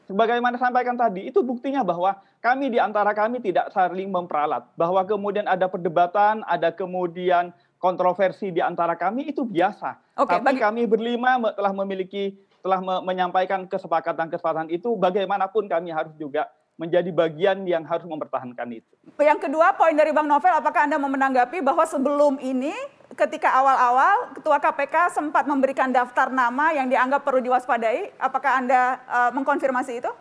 [0.06, 4.66] Sebagaimana sampaikan tadi, itu buktinya bahwa kami di antara kami tidak saling memperalat.
[4.78, 10.00] Bahwa kemudian ada perdebatan, ada kemudian kontroversi di antara kami itu biasa.
[10.18, 10.62] Okay, Tapi bagi...
[10.64, 12.34] kami berlima telah memiliki
[12.66, 18.94] telah menyampaikan kesepakatan-kesepakatan itu bagaimanapun kami harus juga menjadi bagian yang harus mempertahankan itu.
[19.16, 22.76] Yang kedua, poin dari Bang Novel, apakah Anda mau menanggapi bahwa sebelum ini
[23.16, 29.32] ketika awal-awal Ketua KPK sempat memberikan daftar nama yang dianggap perlu diwaspadai, apakah Anda uh,
[29.32, 30.12] mengkonfirmasi itu?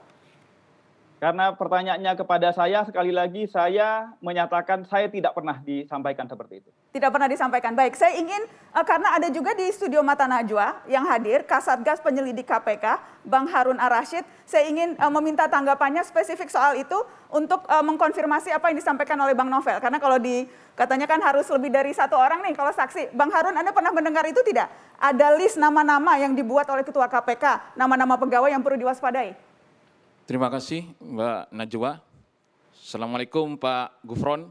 [1.24, 6.68] Karena pertanyaannya kepada saya, sekali lagi saya menyatakan saya tidak pernah disampaikan seperti itu.
[6.92, 7.72] Tidak pernah disampaikan.
[7.72, 8.44] Baik, saya ingin,
[8.76, 13.80] uh, karena ada juga di studio Mata Najwa yang hadir, Kasatgas Penyelidik KPK, Bang Harun
[13.80, 14.20] Arashid.
[14.44, 17.00] Saya ingin uh, meminta tanggapannya spesifik soal itu
[17.32, 19.80] untuk uh, mengkonfirmasi apa yang disampaikan oleh Bang Novel.
[19.80, 20.44] Karena kalau di,
[20.76, 23.16] katanya kan harus lebih dari satu orang nih kalau saksi.
[23.16, 24.68] Bang Harun, Anda pernah mendengar itu tidak?
[25.00, 29.53] Ada list nama-nama yang dibuat oleh Ketua KPK, nama-nama pegawai yang perlu diwaspadai.
[30.24, 32.00] Terima kasih Mbak Najwa.
[32.72, 34.48] Assalamualaikum Pak Gufron,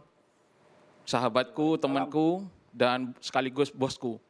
[1.01, 4.21] sahabatku, temanku, dan sekaligus bosku.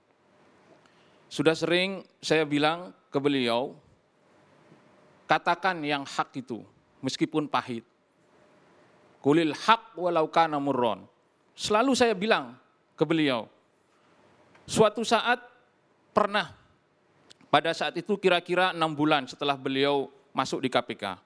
[1.27, 3.75] Sudah sering saya bilang ke beliau,
[5.27, 6.63] katakan yang hak itu,
[7.03, 7.83] meskipun pahit.
[9.19, 11.03] Kulil hak walau kana murron.
[11.59, 12.55] Selalu saya bilang
[12.95, 13.51] ke beliau,
[14.63, 15.43] suatu saat
[16.15, 16.55] pernah,
[17.51, 21.19] pada saat itu kira-kira enam bulan setelah beliau masuk di KPK,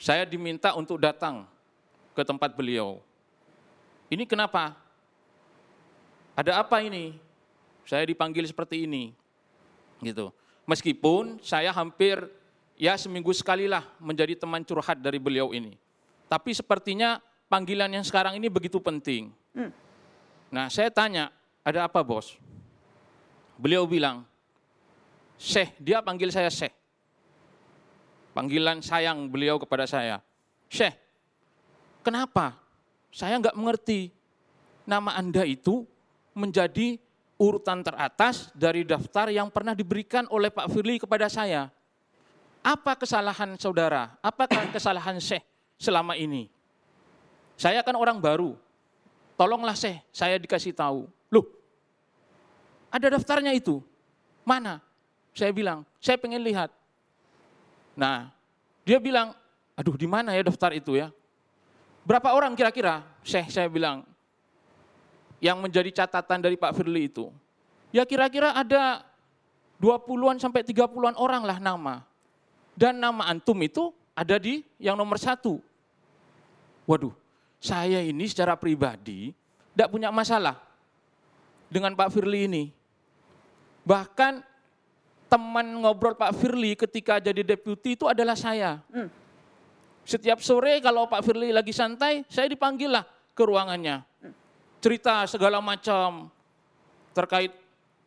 [0.00, 1.44] saya diminta untuk datang
[2.16, 3.04] ke tempat beliau.
[4.08, 4.72] Ini kenapa?
[6.32, 7.20] Ada apa ini?
[7.84, 9.12] Saya dipanggil seperti ini.
[10.00, 10.32] Gitu.
[10.64, 12.16] Meskipun saya hampir
[12.80, 15.76] ya seminggu sekali lah menjadi teman curhat dari beliau ini.
[16.32, 17.20] Tapi sepertinya
[17.52, 19.28] panggilan yang sekarang ini begitu penting.
[19.52, 19.68] Hmm.
[20.48, 21.28] Nah saya tanya,
[21.60, 22.40] ada apa bos?
[23.60, 24.24] Beliau bilang,
[25.36, 26.79] Syekh, dia panggil saya Syekh.
[28.30, 30.22] Panggilan sayang beliau kepada saya.
[30.70, 30.94] Syekh,
[32.06, 32.54] kenapa?
[33.10, 34.14] Saya nggak mengerti.
[34.86, 35.86] Nama Anda itu
[36.34, 36.98] menjadi
[37.40, 41.72] urutan teratas dari daftar yang pernah diberikan oleh Pak Firly kepada saya.
[42.60, 44.14] Apa kesalahan saudara?
[44.20, 45.42] Apakah kesalahan Syekh
[45.80, 46.52] selama ini?
[47.56, 48.56] Saya kan orang baru.
[49.40, 51.08] Tolonglah Syekh, saya dikasih tahu.
[51.32, 51.46] Loh,
[52.92, 53.80] ada daftarnya itu.
[54.44, 54.84] Mana?
[55.32, 56.68] Saya bilang, saya pengen lihat.
[58.00, 58.32] Nah,
[58.80, 59.36] dia bilang,
[59.76, 61.12] aduh di mana ya daftar itu ya?
[62.08, 63.04] Berapa orang kira-kira?
[63.20, 64.08] Syekh saya bilang,
[65.44, 67.28] yang menjadi catatan dari Pak Firly itu.
[67.92, 69.04] Ya kira-kira ada
[69.76, 72.00] 20-an sampai 30-an orang lah nama.
[72.72, 75.60] Dan nama antum itu ada di yang nomor satu.
[76.88, 77.12] Waduh,
[77.60, 79.36] saya ini secara pribadi
[79.76, 80.56] tidak punya masalah
[81.68, 82.64] dengan Pak Firly ini.
[83.84, 84.49] Bahkan
[85.30, 88.82] teman ngobrol Pak Firly ketika jadi deputi itu adalah saya.
[88.90, 89.06] Hmm.
[90.02, 94.02] Setiap sore kalau Pak Firly lagi santai, saya dipanggil lah ke ruangannya.
[94.82, 96.26] Cerita segala macam
[97.14, 97.54] terkait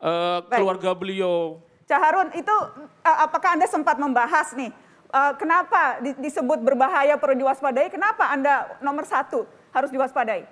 [0.03, 2.55] uh, keluarga beliau, Cak Harun, itu
[3.03, 4.71] uh, apakah Anda sempat membahas nih,
[5.11, 9.43] uh, kenapa di, disebut berbahaya perlu diwaspadai, kenapa Anda nomor satu
[9.75, 10.47] harus diwaspadai?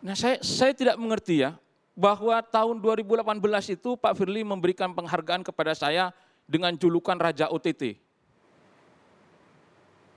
[0.00, 1.58] Nah saya, saya tidak mengerti ya,
[1.96, 6.12] bahwa tahun 2018 itu Pak Firly memberikan penghargaan kepada saya
[6.44, 7.96] dengan julukan Raja OTT.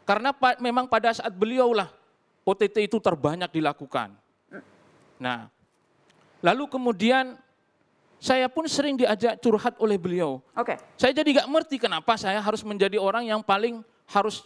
[0.04, 1.88] Karena memang pada saat beliau lah
[2.44, 4.12] OTT itu terbanyak dilakukan.
[5.15, 5.48] Nah,
[6.44, 7.39] lalu kemudian
[8.20, 10.44] saya pun sering diajak curhat oleh beliau.
[10.52, 10.76] Oke.
[10.76, 10.78] Okay.
[11.00, 13.80] Saya jadi gak ngerti kenapa saya harus menjadi orang yang paling
[14.12, 14.44] harus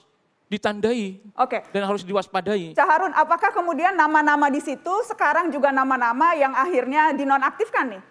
[0.54, 1.66] ditandai okay.
[1.74, 2.78] dan harus diwaspadai.
[2.78, 8.04] Cak Harun, apakah kemudian nama-nama di situ sekarang juga nama-nama yang akhirnya dinonaktifkan nih?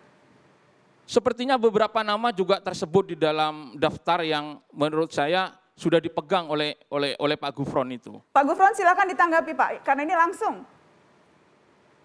[1.07, 7.19] Sepertinya beberapa nama juga tersebut di dalam daftar yang menurut saya sudah dipegang oleh oleh
[7.19, 8.19] oleh Pak Gufron itu.
[8.31, 10.55] Pak Gufron silakan ditanggapi Pak, karena ini langsung.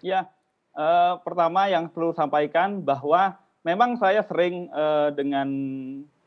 [0.02, 0.26] Ya,
[0.74, 5.48] eh, pertama yang perlu sampaikan bahwa memang saya sering uh, dengan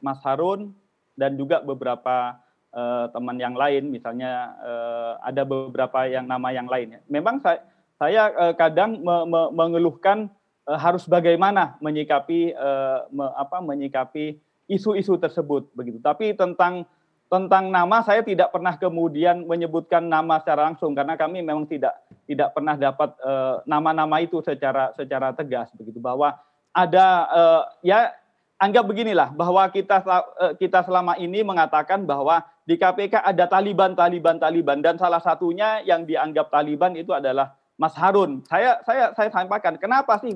[0.03, 0.75] Mas Harun
[1.15, 2.37] dan juga beberapa
[2.75, 6.99] uh, teman yang lain, misalnya uh, ada beberapa yang nama yang lain.
[7.07, 7.59] Memang saya,
[7.99, 10.31] saya uh, kadang me, me, mengeluhkan
[10.67, 14.39] uh, harus bagaimana menyikapi uh, me, apa menyikapi
[14.71, 15.99] isu-isu tersebut begitu.
[15.99, 16.87] Tapi tentang
[17.31, 21.95] tentang nama saya tidak pernah kemudian menyebutkan nama secara langsung karena kami memang tidak
[22.27, 23.15] tidak pernah dapat
[23.63, 26.35] nama-nama uh, itu secara secara tegas begitu bahwa
[26.75, 28.11] ada uh, ya
[28.59, 34.39] anggap beginilah bahwa kita uh, kita selama ini mengatakan bahwa di KPK ada Taliban, Taliban,
[34.39, 38.39] Taliban dan salah satunya yang dianggap Taliban itu adalah Mas Harun.
[38.47, 40.31] Saya saya saya sampaikan kenapa sih?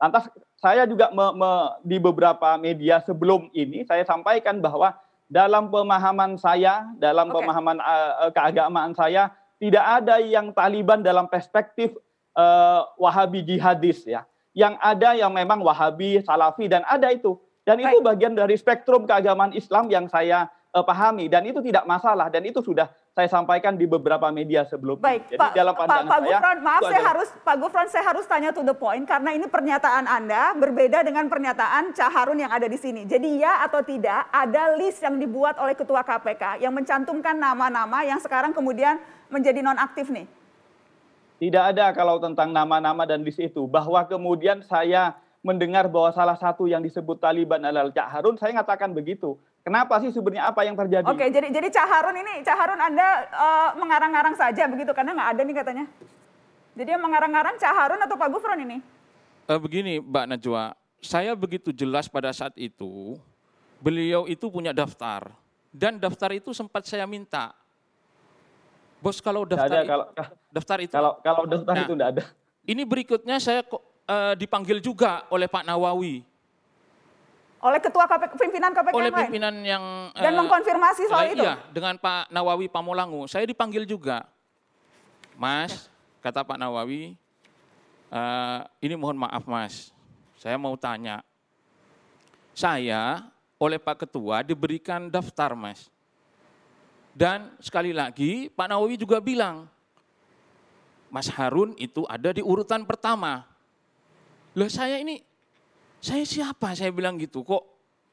[0.00, 1.52] Lantas saya juga me, me,
[1.84, 4.96] di beberapa media sebelum ini saya sampaikan bahwa
[5.28, 7.36] dalam pemahaman saya, dalam okay.
[7.36, 9.28] pemahaman uh, keagamaan saya
[9.60, 11.92] tidak ada yang Taliban dalam perspektif
[12.32, 14.24] uh, Wahabi jihadis ya
[14.56, 17.36] yang ada yang memang Wahabi, Salafi dan ada itu.
[17.64, 22.26] Dan itu bagian dari spektrum keagamaan Islam yang saya uh, pahami dan itu tidak masalah
[22.26, 25.06] dan itu sudah saya sampaikan di beberapa media sebelumnya.
[25.06, 27.08] Baik, Jadi Pak, dalam pandangan Pak, Pak Gufron, maaf saya ada...
[27.14, 31.30] harus Pak Gufron saya harus tanya to the point karena ini pernyataan Anda berbeda dengan
[31.30, 33.06] pernyataan Cak Harun yang ada di sini.
[33.06, 38.18] Jadi ya atau tidak ada list yang dibuat oleh Ketua KPK yang mencantumkan nama-nama yang
[38.18, 38.98] sekarang kemudian
[39.30, 40.26] menjadi nonaktif nih.
[41.38, 43.66] Tidak ada kalau tentang nama-nama dan list itu.
[43.70, 45.14] Bahwa kemudian saya
[45.44, 49.36] mendengar bahwa salah satu yang disebut Taliban adalah Cak Harun, saya mengatakan begitu.
[49.60, 51.04] Kenapa sih sebenarnya apa yang terjadi?
[51.04, 55.30] Oke, jadi jadi Cak Harun ini, Cak Harun Anda uh, mengarang-arang saja begitu karena nggak
[55.36, 55.84] ada nih katanya.
[56.74, 58.80] Jadi yang mengarang-arang Cak Harun atau Pak Gufron ini?
[59.44, 60.72] Uh, begini Mbak Najwa,
[61.04, 63.20] saya begitu jelas pada saat itu
[63.84, 65.28] beliau itu punya daftar
[65.68, 67.52] dan daftar itu sempat saya minta
[69.04, 70.06] Bos kalau daftar ada, kalau,
[70.48, 72.22] daftar itu kalau kalau daftar nah, itu tidak ada.
[72.64, 73.60] Ini berikutnya saya
[74.08, 76.24] uh, dipanggil juga oleh Pak Nawawi.
[77.64, 81.40] Oleh ketua KPK, pimpinan KPK oleh pimpinan yang dan uh, mengkonfirmasi soal itu.
[81.40, 83.24] Iya, dengan Pak Nawawi Pamulangu.
[83.24, 84.28] Saya dipanggil juga.
[85.34, 85.88] Mas,
[86.20, 87.16] kata Pak Nawawi,
[88.12, 89.90] uh, ini mohon maaf Mas.
[90.36, 91.24] Saya mau tanya.
[92.54, 93.24] Saya
[93.58, 95.90] oleh Pak Ketua diberikan daftar Mas
[97.14, 99.70] dan sekali lagi Pak Nawawi juga bilang,
[101.06, 103.46] Mas Harun itu ada di urutan pertama.
[104.54, 105.18] Loh saya ini,
[105.98, 107.62] saya siapa saya bilang gitu kok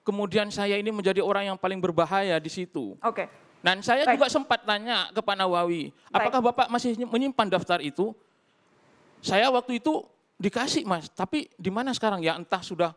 [0.01, 2.97] kemudian saya ini menjadi orang yang paling berbahaya di situ.
[3.01, 3.29] Oke.
[3.61, 4.17] Dan saya Baik.
[4.17, 8.09] juga sempat tanya ke Pak Nawawi, apakah Bapak masih menyimpan daftar itu?
[9.21, 10.01] Saya waktu itu
[10.41, 12.89] dikasih Mas, tapi di mana sekarang ya entah sudah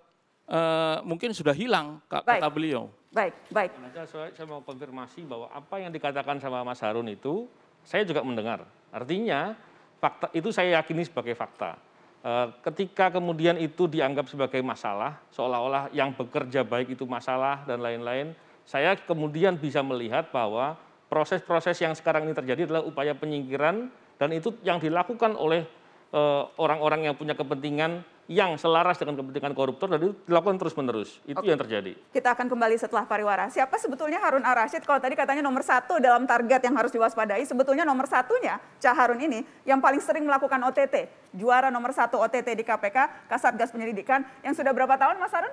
[0.49, 2.41] eh, mungkin sudah hilang ka- Baik.
[2.41, 2.89] kata beliau.
[3.13, 3.71] Baik, baik.
[3.79, 7.45] Nah, Saya, saya mau konfirmasi bahwa apa yang dikatakan sama Mas Harun itu
[7.85, 8.65] saya juga mendengar.
[8.89, 9.53] Artinya
[10.01, 11.77] fakta itu saya yakini sebagai fakta.
[12.25, 18.33] Eh, Ketika kemudian itu dianggap sebagai masalah, seolah-olah yang bekerja baik itu masalah dan lain-lain,
[18.65, 20.81] saya kemudian bisa melihat bahwa
[21.13, 25.69] proses-proses yang sekarang ini terjadi adalah upaya penyingkiran dan itu yang dilakukan oleh
[26.17, 31.21] eh, orang-orang yang punya kepentingan yang selaras dengan kepentingan koruptor dan itu dilakukan terus-menerus.
[31.29, 31.53] Itu Oke.
[31.53, 31.93] yang terjadi.
[32.09, 33.53] Kita akan kembali setelah pariwara.
[33.53, 34.81] Siapa sebetulnya Harun Ar-Rasyid?
[34.89, 39.21] Kalau tadi katanya nomor satu dalam target yang harus diwaspadai, sebetulnya nomor satunya, Cah Harun
[39.21, 41.09] ini, yang paling sering melakukan OTT.
[41.37, 45.53] Juara nomor satu OTT di KPK, Kasatgas Penyelidikan, yang sudah berapa tahun Mas Harun?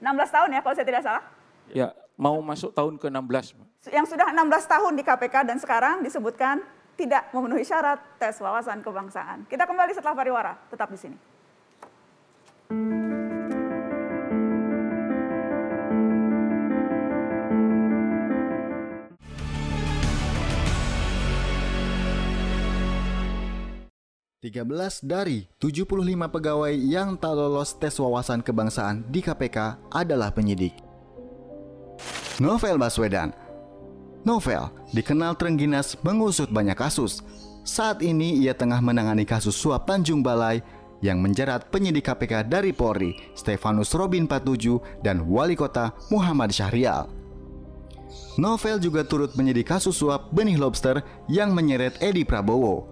[0.00, 1.24] 16 tahun ya kalau saya tidak salah.
[1.72, 3.56] Ya, mau masuk tahun ke-16.
[3.92, 6.64] Yang sudah 16 tahun di KPK dan sekarang disebutkan
[6.96, 9.44] tidak memenuhi syarat tes wawasan kebangsaan.
[9.44, 11.35] Kita kembali setelah pariwara, tetap di sini.
[12.66, 12.74] Tiga
[24.66, 25.86] belas dari 75
[26.26, 30.74] pegawai yang tak lolos tes wawasan kebangsaan di KPK adalah penyidik.
[32.42, 33.30] Novel Baswedan
[34.26, 37.22] Novel dikenal terengginas mengusut banyak kasus.
[37.62, 40.62] Saat ini ia tengah menangani kasus suap Tanjung Balai
[41.04, 47.08] yang menjerat penyidik KPK dari Polri, Stefanus Robin 47 dan Wali Kota Muhammad Syahrial.
[48.36, 52.84] Novel juga turut menyidik kasus suap benih lobster yang menyeret Edi Prabowo.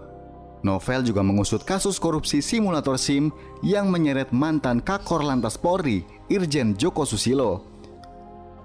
[0.65, 3.29] Novel juga mengusut kasus korupsi simulator SIM
[3.61, 7.61] yang menyeret mantan Kakor Lantas Polri, Irjen Joko Susilo.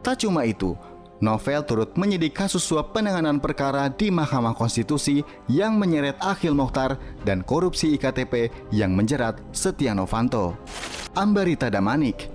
[0.01, 0.73] Tak cuma itu,
[1.21, 5.21] Novel turut menyidik kasus suap penanganan perkara di Mahkamah Konstitusi
[5.53, 6.97] yang menyeret Akhil Mokhtar
[7.29, 10.57] dan korupsi IKTP yang menjerat Setia Novanto.
[11.13, 12.33] Ambarita Damanik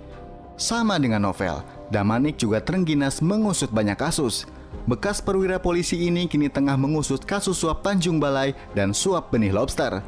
[0.53, 4.45] Sama dengan Novel, Damanik juga terengginas mengusut banyak kasus.
[4.85, 10.05] Bekas perwira polisi ini kini tengah mengusut kasus suap Tanjung Balai dan suap benih lobster.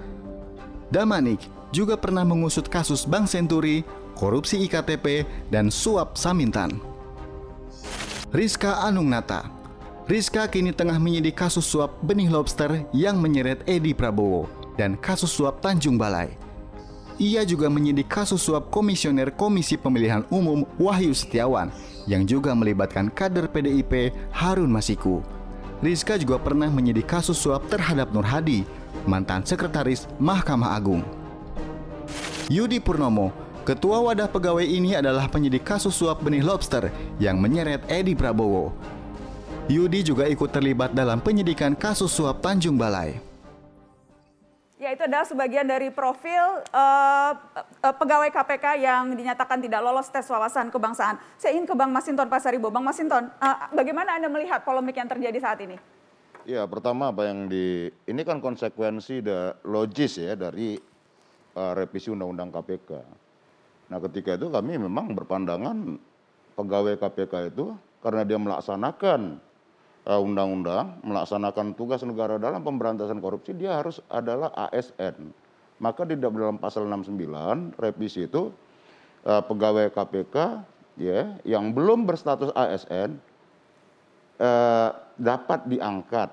[0.93, 1.41] Damanik
[1.73, 3.81] juga pernah mengusut kasus Bank Senturi,
[4.13, 6.96] korupsi IKTP, dan suap Samintan.
[8.27, 9.47] Rizka Anung Nata
[10.03, 15.63] Rizka kini tengah menyidik kasus suap benih lobster yang menyeret Edi Prabowo dan kasus suap
[15.63, 16.35] Tanjung Balai.
[17.23, 21.71] Ia juga menyidik kasus suap komisioner Komisi Pemilihan Umum Wahyu Setiawan
[22.03, 25.23] yang juga melibatkan kader PDIP Harun Masiku.
[25.79, 28.67] Rizka juga pernah menyidik kasus suap terhadap Nur Hadi,
[29.07, 30.99] mantan sekretaris Mahkamah Agung.
[32.51, 33.31] Yudi Purnomo,
[33.67, 36.87] ketua wadah pegawai ini adalah penyidik kasus suap benih lobster
[37.19, 38.71] yang menyeret Edi Prabowo.
[39.67, 43.19] Yudi juga ikut terlibat dalam penyidikan kasus suap Tanjung Balai.
[44.79, 47.31] Ya itu adalah sebagian dari profil eh,
[47.83, 51.19] eh, pegawai KPK yang dinyatakan tidak lolos tes wawasan kebangsaan.
[51.35, 52.71] Saya ingin ke Bang Masinton Pasaribo.
[52.71, 55.75] Bang Masinton, eh, bagaimana Anda melihat polemik yang terjadi saat ini?
[56.47, 60.79] Ya, pertama apa yang di ini kan konsekuensi da, logis ya dari
[61.59, 63.26] uh, revisi Undang-Undang KPK.
[63.87, 65.95] Nah, ketika itu kami memang berpandangan
[66.59, 67.71] pegawai KPK itu
[68.03, 69.39] karena dia melaksanakan
[70.07, 75.31] uh, undang-undang, melaksanakan tugas negara dalam pemberantasan korupsi, dia harus adalah ASN.
[75.77, 78.49] Maka di dalam pasal 69 revisi itu
[79.29, 80.35] uh, pegawai KPK
[80.97, 83.21] ya yang belum berstatus ASN
[84.41, 86.29] eh, dapat diangkat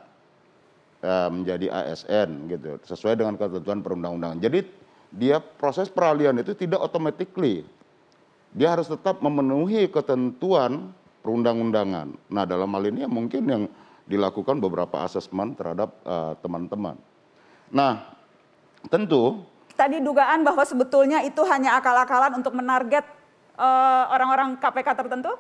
[1.05, 4.41] eh, menjadi ASN gitu sesuai dengan ketentuan perundang-undangan.
[4.41, 4.65] Jadi
[5.15, 7.63] dia proses peralihan itu tidak automatically.
[8.55, 10.91] Dia harus tetap memenuhi ketentuan
[11.23, 12.15] perundang-undangan.
[12.31, 13.63] Nah, dalam hal ini ya mungkin yang
[14.05, 16.99] dilakukan beberapa asesmen terhadap eh, teman-teman.
[17.73, 18.05] nah,
[18.91, 19.41] tentu
[19.75, 23.07] Tadi dugaan bahwa sebetulnya itu hanya akal-akalan untuk menarget
[23.59, 25.33] eh, orang-orang KPK tertentu?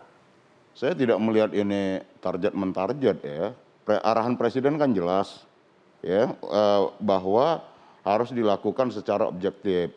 [0.74, 3.54] saya tidak melihat ini target mentarget ya.
[3.86, 5.46] Pre- arahan presiden kan jelas
[6.02, 7.62] ya eh, bahwa
[8.04, 9.90] harus dilakukan secara objektif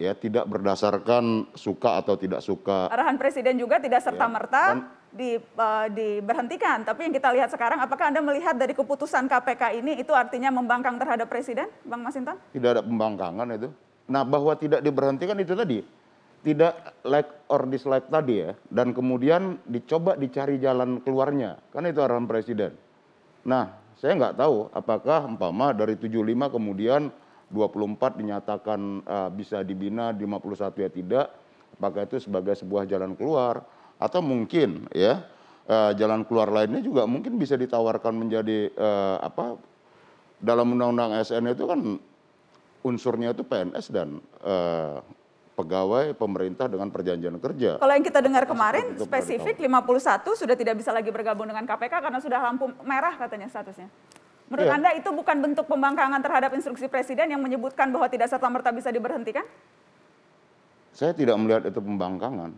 [0.00, 2.88] ya tidak berdasarkan suka atau tidak suka.
[2.88, 6.88] Arahan Presiden juga tidak Ya, serta-merta di, eh, diberhentikan.
[6.88, 10.96] Tapi yang kita lihat sekarang, apakah Anda melihat dari keputusan KPK ini itu artinya membangkang
[10.96, 12.40] terhadap Presiden, Bang Masinton?
[12.56, 13.68] Tidak ada pembangkangan itu.
[14.08, 15.84] Nah, bahwa tidak diberhentikan itu tadi
[16.40, 21.60] tidak like or dislike tadi ya dan kemudian dicoba dicari jalan keluarnya.
[21.68, 22.72] Kan itu arahan presiden.
[23.44, 27.12] Nah, saya nggak tahu apakah umpama dari 75 kemudian
[27.50, 31.26] 24 dinyatakan uh, bisa dibina, 51 ya tidak.
[31.76, 33.66] Apakah itu sebagai sebuah jalan keluar
[34.00, 35.26] atau mungkin ya
[35.68, 39.60] uh, jalan keluar lainnya juga mungkin bisa ditawarkan menjadi uh, apa
[40.40, 41.80] dalam undang-undang ASN itu kan
[42.80, 45.04] unsurnya itu PNS dan uh,
[45.52, 47.76] pegawai pemerintah dengan perjanjian kerja.
[47.76, 52.20] Kalau yang kita dengar kemarin spesifik 51 sudah tidak bisa lagi bergabung dengan KPK karena
[52.24, 53.92] sudah lampu merah katanya statusnya.
[54.50, 54.74] Menurut ya.
[54.74, 59.46] Anda itu bukan bentuk pembangkangan terhadap instruksi Presiden yang menyebutkan bahwa tidak serta-merta bisa diberhentikan?
[60.90, 62.50] Saya tidak melihat itu pembangkangan.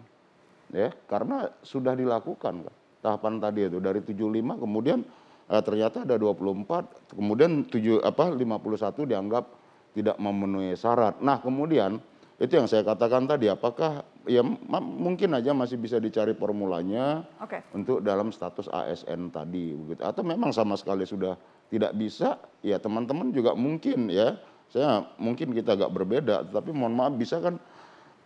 [0.73, 2.75] Ya, karena sudah dilakukan kan.
[3.05, 5.05] Tahapan tadi itu dari 75 kemudian
[5.53, 9.45] eh, ternyata ada 24, kemudian 7 apa 51 dianggap
[9.93, 11.21] tidak memenuhi syarat.
[11.21, 12.01] Nah, kemudian
[12.41, 14.41] itu yang saya katakan tadi apakah ya
[14.81, 17.61] mungkin aja masih bisa dicari formulanya okay.
[17.77, 20.01] untuk dalam status ASN tadi begitu.
[20.01, 21.37] Atau memang sama sekali sudah
[21.69, 24.41] tidak bisa ya teman-teman juga mungkin ya.
[24.73, 27.61] Saya mungkin kita agak berbeda tapi mohon maaf bisa kan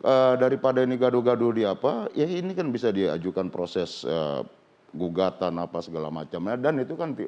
[0.07, 4.47] uh, daripada ini gaduh-gaduh di apa ya ini kan bisa diajukan proses uh,
[4.95, 6.55] gugatan apa segala macamnya.
[6.55, 7.19] Dan itu kan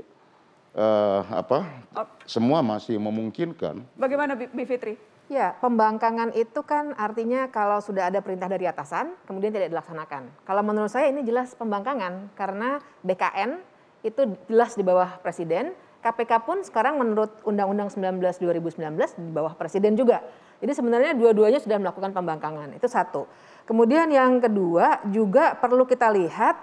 [0.78, 1.66] uh, apa
[1.98, 2.06] oh.
[2.24, 3.82] semua masih memungkinkan.
[3.98, 9.52] Bagaimana B Fitri Ya, pembangkangan itu kan artinya kalau sudah ada perintah dari atasan, kemudian
[9.52, 10.32] tidak dilaksanakan.
[10.48, 13.60] Kalau menurut saya ini jelas pembangkangan, karena BKN
[14.08, 20.00] itu jelas di bawah presiden, KPK pun sekarang menurut Undang-Undang 19 2019 di bawah presiden
[20.00, 20.24] juga.
[20.64, 23.28] Jadi sebenarnya dua-duanya sudah melakukan pembangkangan, itu satu.
[23.68, 26.56] Kemudian yang kedua juga perlu kita lihat,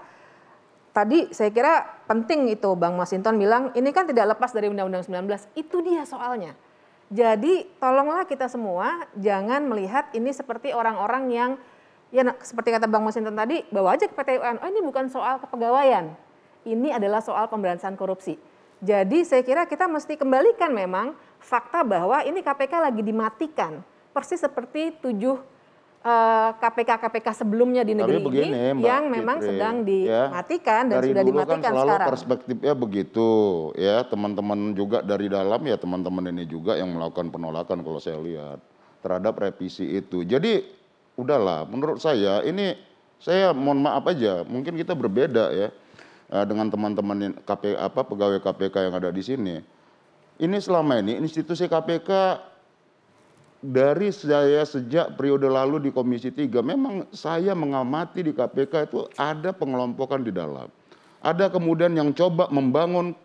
[0.90, 5.54] tadi saya kira penting itu Bang Masinton bilang, ini kan tidak lepas dari Undang-Undang 19,
[5.54, 6.58] itu dia soalnya
[7.06, 11.50] jadi tolonglah kita semua jangan melihat ini seperti orang-orang yang
[12.10, 14.58] ya seperti kata Bang Masinton tadi bawa aja ke PT UN.
[14.58, 16.14] Oh ini bukan soal kepegawaian.
[16.66, 18.34] Ini adalah soal pemberantasan korupsi.
[18.82, 23.86] Jadi saya kira kita mesti kembalikan memang fakta bahwa ini KPK lagi dimatikan.
[24.10, 25.38] Persis seperti tujuh
[26.62, 29.84] KPK-KPK eh, sebelumnya di negeri begini, ini Mbak yang memang Fitri, sedang ya.
[29.90, 32.08] dimatikan ya, dan sudah dulu dimatikan kan selalu sekarang.
[32.14, 33.28] perspektifnya begitu
[33.74, 38.62] ya teman-teman juga dari dalam ya teman-teman ini juga yang melakukan penolakan kalau saya lihat
[39.02, 40.22] terhadap revisi itu.
[40.22, 40.62] Jadi
[41.18, 42.78] udahlah menurut saya ini
[43.18, 45.68] saya mohon maaf aja mungkin kita berbeda ya
[46.30, 49.56] eh, dengan teman-teman KPK apa pegawai KPK yang ada di sini.
[50.38, 52.10] Ini selama ini institusi KPK
[53.64, 59.50] dari saya sejak periode lalu di Komisi 3 memang saya mengamati di KPK itu ada
[59.52, 60.68] pengelompokan di dalam.
[61.24, 63.16] Ada kemudian yang coba membangun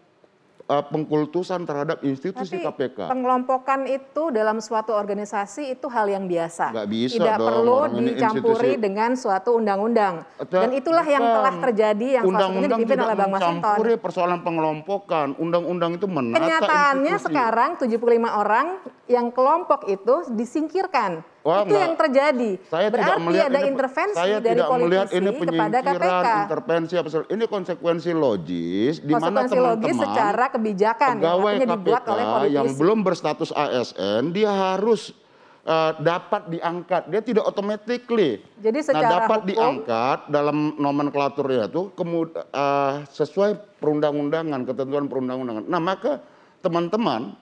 [0.71, 3.11] uh, pengkultusan terhadap institusi Tapi KPK.
[3.11, 6.71] Pengelompokan itu dalam suatu organisasi itu hal yang biasa.
[6.71, 8.83] Gak bisa Tidak dong, perlu dicampuri institusi...
[8.87, 10.23] dengan suatu undang-undang.
[10.47, 13.75] Dan itulah yang telah terjadi yang undang -undang dipimpin oleh Bang Masinton.
[13.99, 15.35] persoalan pengelompokan.
[15.35, 17.27] Undang-undang itu menata Kenyataannya institusi.
[17.27, 18.67] sekarang 75 orang
[19.11, 21.27] yang kelompok itu disingkirkan.
[21.41, 21.81] Wah, itu enggak.
[21.81, 22.51] yang terjadi.
[22.69, 26.27] Saya Berarti tidak melihat ada ini, intervensi saya dari tidak politisi melihat ini kepada KPK.
[26.45, 32.69] intervensi apa Ini konsekuensi logis di mana teman-teman secara kebijakan pegawai yang KPK oleh yang
[32.77, 35.17] belum berstatus ASN dia harus
[35.65, 37.01] uh, dapat diangkat.
[37.09, 38.45] Dia tidak automatically.
[38.61, 45.09] Jadi nah, secara nah, dapat hukum, diangkat dalam nomenklaturnya itu kemudian uh, sesuai perundang-undangan, ketentuan
[45.09, 45.65] perundang-undangan.
[45.65, 46.21] Nah, maka
[46.61, 47.33] teman-teman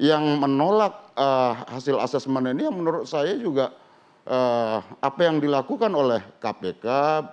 [0.00, 3.76] yang menolak uh, hasil asesmen ini yang menurut saya juga
[4.26, 6.86] uh, apa yang dilakukan oleh KPK,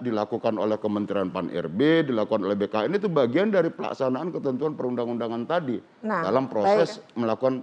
[0.03, 5.77] dilakukan oleh Kementerian Pan RB, dilakukan oleh BKN itu bagian dari pelaksanaan ketentuan perundang-undangan tadi
[6.03, 7.15] nah, dalam proses baik.
[7.15, 7.53] melakukan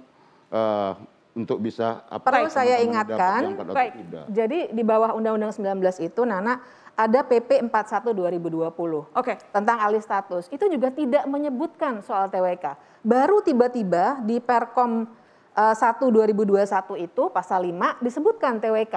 [0.53, 0.93] uh,
[1.37, 3.93] untuk bisa apa perlu saya ingatkan baik.
[4.33, 6.57] Jadi di bawah Undang-Undang 19 itu Nana
[6.97, 8.73] ada PP 41 2020.
[8.73, 9.05] Oke.
[9.13, 9.37] Okay.
[9.53, 10.49] Tentang alih status.
[10.49, 12.75] Itu juga tidak menyebutkan soal TWK.
[13.05, 15.05] Baru tiba-tiba di Perkom
[15.53, 16.65] uh, 1 2021
[17.05, 18.97] itu pasal 5 disebutkan TWK.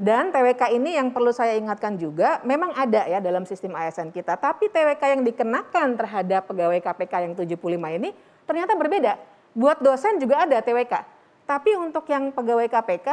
[0.00, 4.32] Dan TWK ini yang perlu saya ingatkan juga memang ada ya dalam sistem ASN kita,
[4.40, 7.60] tapi TWK yang dikenakan terhadap pegawai KPK yang 75
[8.00, 8.16] ini
[8.48, 9.20] ternyata berbeda.
[9.52, 11.20] Buat dosen juga ada TWK.
[11.44, 13.08] Tapi untuk yang pegawai KPK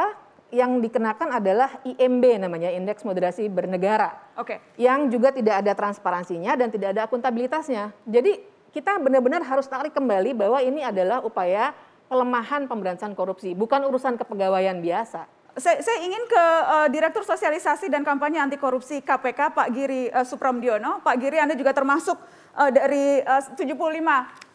[0.48, 4.16] yang dikenakan adalah IMB namanya Indeks Moderasi Bernegara.
[4.40, 4.56] Oke.
[4.56, 4.58] Okay.
[4.80, 7.92] Yang juga tidak ada transparansinya dan tidak ada akuntabilitasnya.
[8.08, 8.40] Jadi
[8.72, 11.76] kita benar-benar harus tarik kembali bahwa ini adalah upaya
[12.08, 15.28] pelemahan pemberantasan korupsi, bukan urusan kepegawaian biasa.
[15.58, 20.22] Saya, saya ingin ke uh, Direktur Sosialisasi dan Kampanye Anti Korupsi KPK Pak Giri uh,
[20.22, 21.02] Supramdiono.
[21.02, 22.14] Pak Giri Anda juga termasuk
[22.54, 23.74] uh, dari uh, 75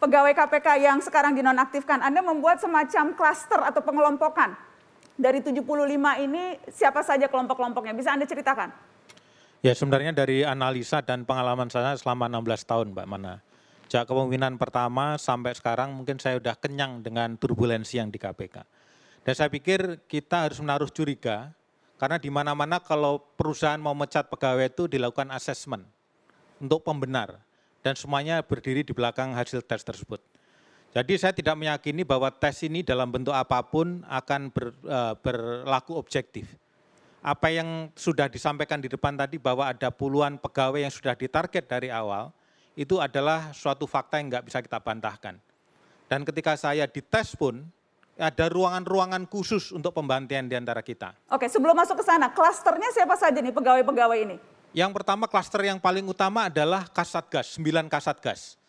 [0.00, 2.00] pegawai KPK yang sekarang dinonaktifkan.
[2.00, 4.56] Anda membuat semacam klaster atau pengelompokan
[5.14, 5.62] dari 75
[6.26, 7.94] ini siapa saja kelompok-kelompoknya?
[7.94, 8.70] Bisa Anda ceritakan?
[9.64, 13.40] Ya sebenarnya dari analisa dan pengalaman saya selama 16 tahun Mbak Mana.
[13.88, 18.66] Sejak kepemimpinan pertama sampai sekarang mungkin saya sudah kenyang dengan turbulensi yang di KPK.
[19.24, 21.54] Dan saya pikir kita harus menaruh curiga
[21.94, 25.86] Karena di mana-mana kalau perusahaan mau mecat pegawai itu dilakukan asesmen
[26.58, 27.38] untuk pembenar
[27.86, 30.18] dan semuanya berdiri di belakang hasil tes tersebut.
[30.94, 35.98] Jadi saya tidak meyakini bahwa tes ini dalam bentuk apa pun akan ber, uh, berlaku
[35.98, 36.46] objektif.
[37.18, 41.90] Apa yang sudah disampaikan di depan tadi bahwa ada puluhan pegawai yang sudah ditarget dari
[41.90, 42.30] awal,
[42.78, 45.34] itu adalah suatu fakta yang nggak bisa kita bantahkan.
[46.06, 47.66] Dan ketika saya dites pun,
[48.14, 51.18] ada ruangan-ruangan khusus untuk pembantian di antara kita.
[51.26, 54.36] Oke, sebelum masuk ke sana, klasternya siapa saja nih pegawai-pegawai ini?
[54.70, 58.62] Yang pertama klaster yang paling utama adalah Kasatgas, 9 Kasatgas.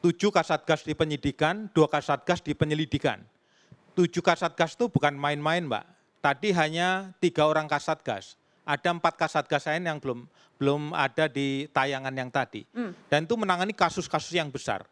[0.00, 3.20] 7 Kasatgas di penyidikan, 2 Kasatgas di penyelidikan.
[3.92, 5.84] 7 Kasatgas itu bukan main-main Mbak.
[6.24, 8.40] Tadi hanya tiga orang Kasatgas.
[8.64, 10.24] Ada empat Kasatgas lain yang belum
[10.60, 12.64] belum ada di tayangan yang tadi.
[12.72, 12.92] Hmm.
[13.08, 14.84] Dan itu menangani kasus-kasus yang besar.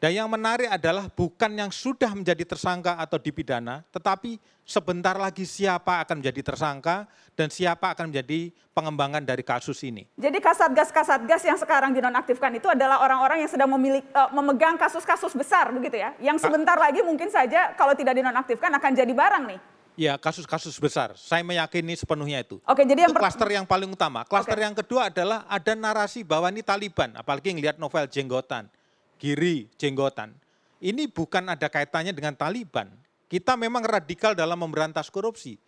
[0.00, 6.00] Dan yang menarik adalah bukan yang sudah menjadi tersangka atau dipidana, tetapi sebentar lagi siapa
[6.00, 7.04] akan menjadi tersangka
[7.36, 10.08] dan siapa akan menjadi pengembangan dari kasus ini.
[10.16, 15.68] Jadi kasatgas-kasatgas yang sekarang dinonaktifkan itu adalah orang-orang yang sedang memiliki, uh, memegang kasus-kasus besar
[15.68, 19.60] begitu ya, yang sebentar lagi mungkin saja kalau tidak dinonaktifkan akan jadi barang nih.
[20.00, 21.12] Ya, kasus-kasus besar.
[21.20, 22.56] Saya meyakini sepenuhnya itu.
[22.64, 24.24] Oke, jadi yang klaster yang paling utama.
[24.24, 28.72] Klaster yang kedua adalah ada narasi bahwa ini Taliban, apalagi ngelihat novel Jenggotan
[29.20, 30.32] Giri Jenggotan.
[30.80, 32.88] Ini bukan ada kaitannya dengan Taliban.
[33.28, 35.60] Kita memang radikal dalam memberantas korupsi.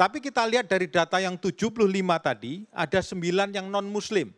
[0.00, 1.72] Tapi kita lihat dari data yang 75
[2.20, 4.32] tadi, ada 9 yang non-muslim.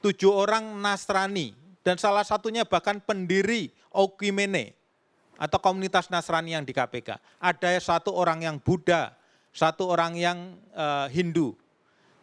[0.00, 4.76] 7 orang Nasrani, dan salah satunya bahkan pendiri Okimene,
[5.40, 7.16] atau komunitas Nasrani yang di KPK.
[7.40, 9.16] Ada satu orang yang Buddha,
[9.52, 11.56] satu orang yang uh, Hindu,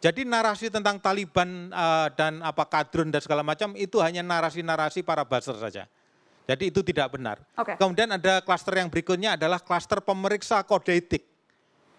[0.04, 5.24] jadi narasi tentang Taliban uh, dan apa kadrun dan segala macam itu hanya narasi-narasi para
[5.24, 5.88] buzzer saja.
[6.44, 7.40] Jadi itu tidak benar.
[7.56, 7.80] Okay.
[7.80, 11.24] Kemudian ada klaster yang berikutnya adalah klaster pemeriksa kode etik.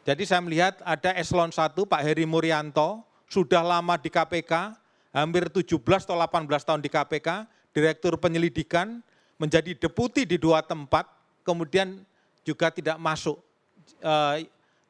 [0.06, 4.54] Jadi saya melihat ada eselon 1 Pak Heri Murianto, sudah lama di KPK,
[5.10, 5.66] hampir 17
[6.06, 9.02] atau 18 tahun di KPK, direktur penyelidikan,
[9.42, 11.10] menjadi deputi di dua tempat,
[11.42, 12.06] kemudian
[12.46, 13.42] juga tidak masuk
[14.06, 14.38] uh,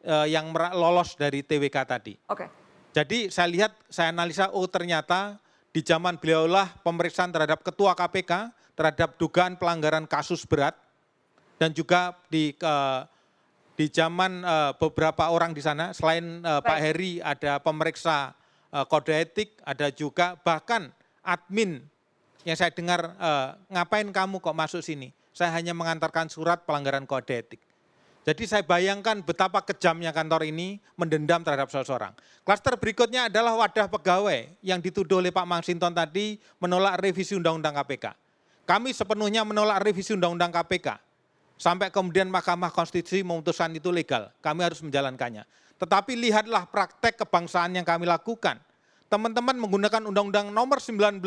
[0.03, 2.19] uh, yang lolos dari TWK tadi.
[2.27, 2.43] Oke.
[2.43, 2.64] Okay.
[2.95, 5.35] Jadi saya lihat, saya analisa, oh ternyata
[5.75, 10.79] di zaman beliaulah pemeriksaan terhadap ketua KPK, terhadap dugaan pelanggaran kasus berat,
[11.59, 13.03] dan juga di uh,
[13.75, 18.31] di zaman uh, beberapa orang di sana, selain uh, Pak Heri ada pemeriksa
[18.71, 20.87] uh, kode etik, ada juga bahkan
[21.19, 21.83] admin
[22.47, 25.11] yang saya dengar, uh, ngapain kamu kok masuk sini?
[25.35, 27.59] Saya hanya mengantarkan surat pelanggaran kode etik.
[28.25, 32.09] Jadi saya bayangkan betapa kejamnya kantor ini mendendam terhadap seseorang.
[32.41, 38.17] Klaster berikutnya adalah wadah pegawai yang dituduh oleh Pak Mangsinton tadi menolak revisi Undang-Undang KPK.
[38.65, 40.97] Kami sepenuhnya menolak revisi Undang-Undang KPK.
[41.53, 44.33] Sampai kemudian Mahkamah Konstitusi memutuskan itu legal.
[44.41, 45.45] Kami harus menjalankannya.
[45.77, 48.57] Tetapi lihatlah praktek kebangsaan yang kami lakukan.
[49.05, 51.21] Teman-teman menggunakan Undang-Undang nomor 19,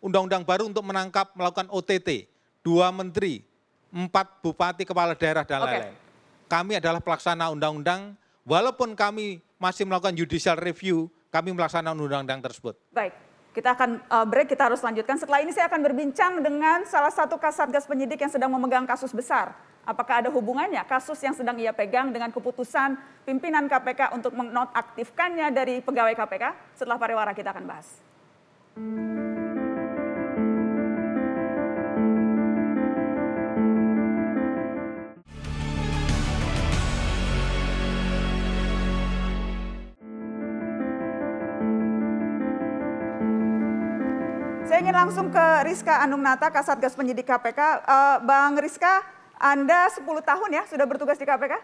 [0.00, 2.24] Undang-Undang baru untuk menangkap, melakukan OTT.
[2.64, 3.44] Dua menteri,
[3.92, 5.92] empat bupati, kepala daerah, dan lain-lain.
[5.92, 6.07] Okay
[6.48, 8.16] kami adalah pelaksana undang-undang,
[8.48, 12.74] walaupun kami masih melakukan judicial review, kami melaksanakan undang-undang tersebut.
[12.90, 13.12] Baik,
[13.52, 15.20] kita akan uh, break, kita harus lanjutkan.
[15.20, 19.52] Setelah ini saya akan berbincang dengan salah satu kasatgas penyidik yang sedang memegang kasus besar.
[19.88, 25.80] Apakah ada hubungannya kasus yang sedang ia pegang dengan keputusan pimpinan KPK untuk menonaktifkannya dari
[25.80, 26.76] pegawai KPK?
[26.76, 27.88] Setelah pariwara kita akan bahas.
[44.98, 47.54] Langsung ke Rizka Anung Nata, Kasatgas Penyidik KPK.
[47.54, 49.06] Uh, eh, Bang Rizka,
[49.38, 51.54] Anda 10 tahun ya sudah bertugas di KPK?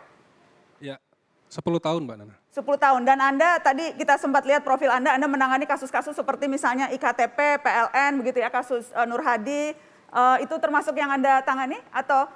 [0.79, 1.03] Ya,
[1.51, 2.37] 10 tahun Mbak Nana.
[2.55, 6.87] 10 tahun, dan Anda tadi kita sempat lihat profil Anda, Anda menangani kasus-kasus seperti misalnya
[6.95, 9.75] IKTP, PLN, begitu ya, kasus uh, Nur Hadi,
[10.15, 11.83] uh, itu termasuk yang Anda tangani?
[11.91, 12.31] Atau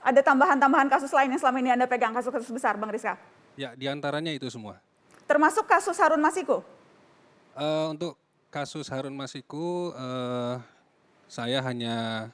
[0.00, 3.20] ada tambahan-tambahan kasus lain yang selama ini Anda pegang, kasus-kasus besar Bang Rizka?
[3.60, 4.80] Ya, di antaranya itu semua.
[5.28, 6.64] Termasuk kasus Harun Masiku?
[7.52, 8.16] Uh, untuk
[8.48, 10.56] kasus Harun Masiku eh,
[11.28, 12.28] saya hanya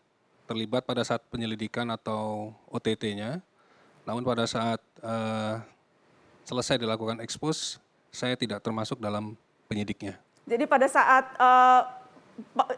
[0.46, 3.42] terlibat pada saat penyelidikan atau OTT-nya.
[4.06, 5.54] Namun pada saat eh,
[6.46, 7.82] selesai dilakukan ekspos,
[8.14, 9.34] saya tidak termasuk dalam
[9.66, 10.20] penyidiknya.
[10.44, 11.82] Jadi pada saat uh,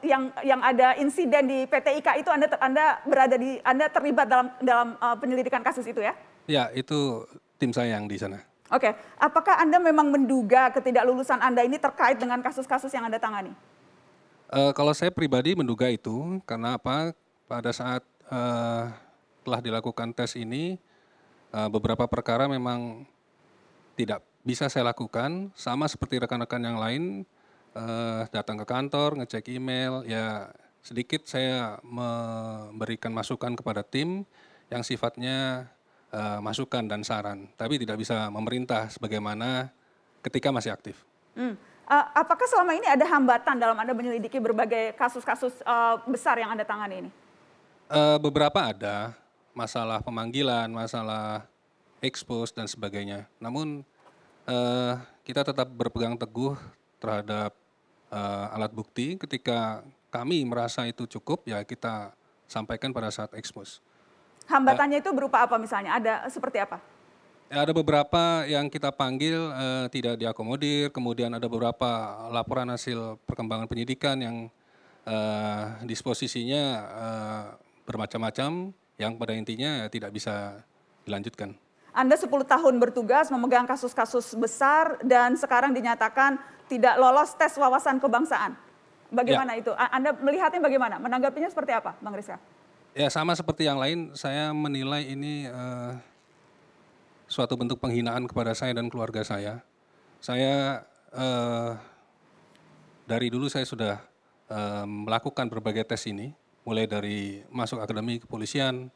[0.00, 4.48] yang yang ada insiden di PT IKA itu Anda Anda berada di Anda terlibat dalam
[4.62, 6.14] dalam uh, penyelidikan kasus itu ya?
[6.46, 7.26] Ya, itu
[7.58, 8.38] tim saya yang di sana.
[8.66, 13.54] Oke, apakah Anda memang menduga ketidaklulusan Anda ini terkait dengan kasus-kasus yang Anda tangani?
[14.50, 17.14] Uh, kalau saya pribadi menduga itu, karena apa?
[17.46, 18.90] Pada saat uh,
[19.46, 20.82] telah dilakukan tes ini,
[21.54, 23.06] uh, beberapa perkara memang
[23.94, 27.02] tidak bisa saya lakukan sama seperti rekan-rekan yang lain
[27.74, 30.50] uh, datang ke kantor, ngecek email, ya
[30.82, 34.22] sedikit saya memberikan masukan kepada tim
[34.70, 35.66] yang sifatnya
[36.12, 39.70] uh, masukan dan saran, tapi tidak bisa memerintah sebagaimana
[40.22, 41.00] ketika masih aktif.
[41.34, 41.54] Hmm.
[41.86, 46.66] Uh, apakah selama ini ada hambatan dalam Anda menyelidiki berbagai kasus-kasus uh, besar yang Anda
[46.66, 47.10] tangani ini?
[47.86, 49.14] Uh, beberapa ada,
[49.54, 51.46] masalah pemanggilan, masalah
[52.02, 53.30] expose dan sebagainya.
[53.38, 53.86] Namun
[54.50, 56.58] uh, kita tetap berpegang teguh
[56.98, 57.54] terhadap
[58.10, 62.10] uh, alat bukti ketika kami merasa itu cukup ya kita
[62.50, 63.78] sampaikan pada saat expose.
[64.46, 65.98] Hambatannya uh, itu berupa apa misalnya?
[65.98, 66.78] Ada seperti apa?
[67.46, 73.70] Ya, ada beberapa yang kita panggil uh, tidak diakomodir, kemudian ada beberapa laporan hasil perkembangan
[73.70, 74.36] penyidikan yang
[75.06, 77.46] uh, disposisinya uh,
[77.86, 80.58] bermacam-macam, yang pada intinya ya, tidak bisa
[81.06, 81.54] dilanjutkan.
[81.94, 86.36] Anda 10 tahun bertugas memegang kasus-kasus besar dan sekarang dinyatakan
[86.66, 88.58] tidak lolos tes wawasan kebangsaan.
[89.06, 89.62] Bagaimana ya.
[89.62, 89.72] itu?
[89.72, 90.98] Anda melihatnya bagaimana?
[90.98, 92.42] Menanggapinya seperti apa, Bang Rizka?
[92.96, 96.00] Ya sama seperti yang lain, saya menilai ini uh,
[97.28, 99.60] suatu bentuk penghinaan kepada saya dan keluarga saya.
[100.16, 100.80] Saya
[101.12, 101.76] uh,
[103.04, 104.00] dari dulu saya sudah
[104.48, 106.32] uh, melakukan berbagai tes ini,
[106.64, 108.88] mulai dari masuk akademi kepolisian,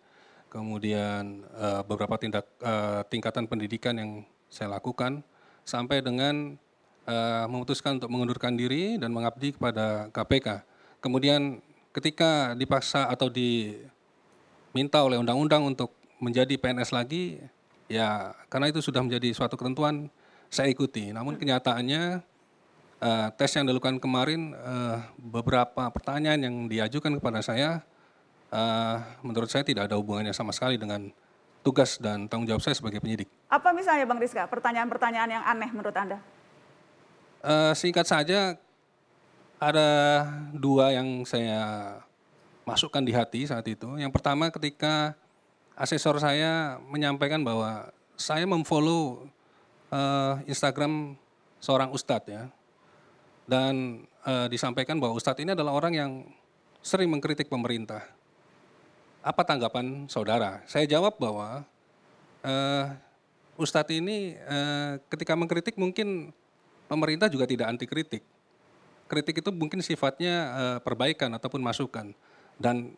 [0.49, 5.21] kemudian uh, beberapa tindak uh, tingkatan pendidikan yang saya lakukan,
[5.69, 6.57] sampai dengan
[7.05, 10.65] uh, memutuskan untuk mengundurkan diri dan mengabdi kepada KPK.
[11.05, 11.61] Kemudian
[11.91, 17.43] ketika dipaksa atau diminta oleh undang-undang untuk menjadi PNS lagi,
[17.91, 20.11] ya karena itu sudah menjadi suatu ketentuan
[20.51, 21.11] saya ikuti.
[21.11, 22.23] Namun kenyataannya
[23.01, 27.83] uh, tes yang dilakukan kemarin uh, beberapa pertanyaan yang diajukan kepada saya
[28.53, 31.11] uh, menurut saya tidak ada hubungannya sama sekali dengan
[31.61, 33.29] tugas dan tanggung jawab saya sebagai penyidik.
[33.49, 36.19] Apa misalnya Bang Rizka pertanyaan-pertanyaan yang aneh menurut Anda?
[37.41, 38.61] Uh, singkat saja
[39.61, 39.89] ada
[40.57, 41.95] dua yang saya
[42.65, 44.01] masukkan di hati saat itu.
[44.01, 45.13] Yang pertama ketika
[45.77, 49.29] asesor saya menyampaikan bahwa saya memfollow
[49.93, 51.13] uh, Instagram
[51.61, 52.49] seorang ustadz ya.
[53.45, 56.13] Dan uh, disampaikan bahwa ustadz ini adalah orang yang
[56.81, 58.01] sering mengkritik pemerintah.
[59.21, 60.65] Apa tanggapan saudara?
[60.65, 61.69] Saya jawab bahwa
[62.41, 62.85] uh,
[63.61, 66.33] ustadz ini uh, ketika mengkritik mungkin
[66.89, 68.25] pemerintah juga tidak anti kritik.
[69.11, 72.15] Kritik itu mungkin sifatnya uh, perbaikan ataupun masukan.
[72.55, 72.95] Dan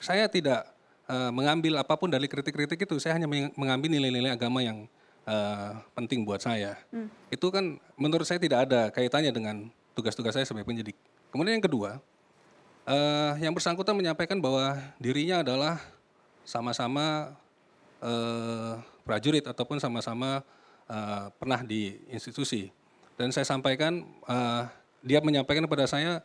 [0.00, 0.64] saya tidak
[1.04, 4.88] uh, mengambil apa pun dari kritik-kritik itu, saya hanya mengambil nilai-nilai agama yang
[5.28, 6.80] uh, penting buat saya.
[6.88, 7.12] Hmm.
[7.28, 10.96] Itu kan menurut saya tidak ada kaitannya dengan tugas-tugas saya sebagai penyidik.
[11.28, 12.00] Kemudian yang kedua,
[12.88, 15.76] uh, yang bersangkutan menyampaikan bahwa dirinya adalah
[16.48, 17.36] sama-sama
[18.00, 20.40] uh, prajurit ataupun sama-sama
[20.88, 22.72] uh, pernah di institusi.
[23.20, 24.64] Dan saya sampaikan, uh,
[25.08, 26.20] dia menyampaikan kepada saya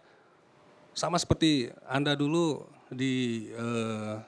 [0.91, 4.19] sama seperti Anda dulu di uh,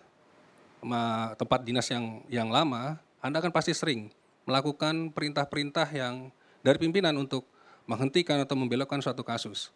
[1.36, 4.10] tempat dinas yang yang lama, Anda kan pasti sering
[4.46, 6.30] melakukan perintah-perintah yang
[6.62, 7.46] dari pimpinan untuk
[7.86, 9.74] menghentikan atau membelokkan suatu kasus.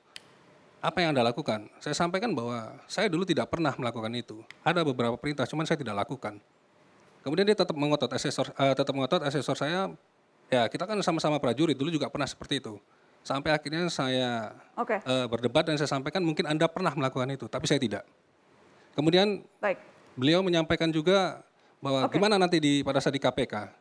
[0.79, 1.67] Apa yang Anda lakukan?
[1.83, 4.41] Saya sampaikan bahwa saya dulu tidak pernah melakukan itu.
[4.63, 6.39] Ada beberapa perintah, cuman saya tidak lakukan.
[7.19, 9.91] Kemudian dia tetap mengotot asesor, uh, tetap mengotot asesor saya.
[10.49, 12.79] Ya kita kan sama-sama prajurit, dulu juga pernah seperti itu.
[13.29, 15.05] Sampai akhirnya saya okay.
[15.05, 18.01] uh, eh, berdebat dan saya sampaikan mungkin Anda pernah melakukan itu, tapi saya tidak.
[18.97, 19.77] Kemudian Baik
[20.19, 21.39] beliau menyampaikan juga
[21.79, 22.19] bahwa okay.
[22.19, 23.71] gimana nanti di pada saat di KPK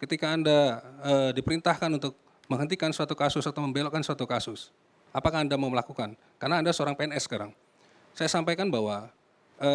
[0.00, 2.16] ketika anda e, diperintahkan untuk
[2.48, 4.72] menghentikan suatu kasus atau membelokkan suatu kasus
[5.12, 7.52] apakah anda mau melakukan karena anda seorang PNS sekarang
[8.16, 9.12] saya sampaikan bahwa
[9.60, 9.70] e,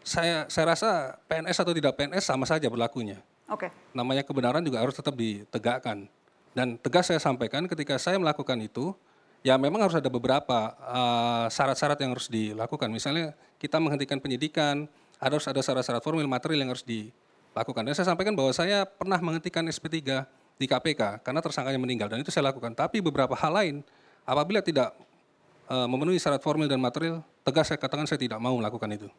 [0.00, 3.68] saya saya rasa PNS atau tidak PNS sama saja berlakunya okay.
[3.92, 6.08] namanya kebenaran juga harus tetap ditegakkan
[6.54, 8.94] dan tegas saya sampaikan ketika saya melakukan itu
[9.44, 12.88] ya memang harus ada beberapa eh, syarat-syarat uh, yang harus dilakukan.
[12.88, 14.88] Misalnya kita menghentikan penyidikan,
[15.20, 17.82] harus ada syarat-syarat formil material yang harus dilakukan.
[17.84, 20.24] Dan saya sampaikan bahwa saya pernah menghentikan SP3
[20.54, 22.72] di KPK karena tersangkanya meninggal dan itu saya lakukan.
[22.72, 23.74] Tapi beberapa hal lain
[24.24, 24.96] apabila tidak
[25.68, 29.10] uh, memenuhi syarat formil dan material, tegas saya katakan saya tidak mau melakukan itu.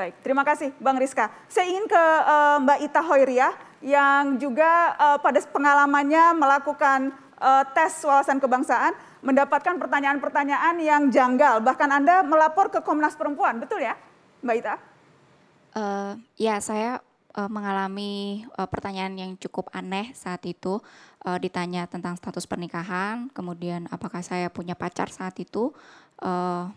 [0.00, 1.28] Baik, terima kasih Bang Rizka.
[1.44, 3.52] Saya ingin ke uh, Mbak Ita Hoiria
[3.84, 11.60] yang juga uh, pada pengalamannya melakukan uh, tes wawasan kebangsaan mendapatkan pertanyaan-pertanyaan yang janggal.
[11.60, 13.92] Bahkan Anda melapor ke Komnas Perempuan, betul ya
[14.40, 14.74] Mbak Ita?
[15.76, 17.04] Uh, ya, saya
[17.36, 20.80] uh, mengalami uh, pertanyaan yang cukup aneh saat itu.
[21.28, 25.76] Uh, ditanya tentang status pernikahan, kemudian apakah saya punya pacar saat itu.
[26.24, 26.72] Uh,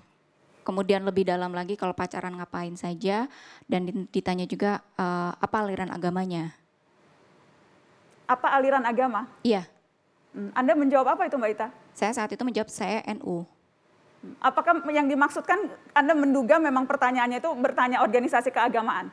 [0.64, 3.28] kemudian lebih dalam lagi kalau pacaran ngapain saja.
[3.68, 6.56] Dan ditanya juga uh, apa aliran agamanya.
[8.24, 9.28] apa aliran agama?
[9.44, 9.68] Iya.
[10.34, 11.68] Hmm, Anda menjawab apa itu Mbak Ita?
[11.94, 13.46] Saya saat itu menjawab saya NU.
[14.40, 15.60] Apakah yang dimaksudkan
[15.92, 19.12] Anda menduga memang pertanyaannya itu bertanya organisasi keagamaan?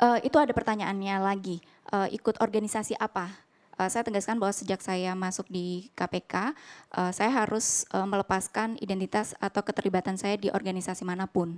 [0.00, 1.60] Uh, itu ada pertanyaannya lagi,
[1.92, 3.32] uh, ikut organisasi apa?
[3.80, 6.52] Uh, saya tegaskan bahwa sejak saya masuk di KPK,
[7.00, 11.56] uh, saya harus uh, melepaskan identitas atau keterlibatan saya di organisasi mana pun.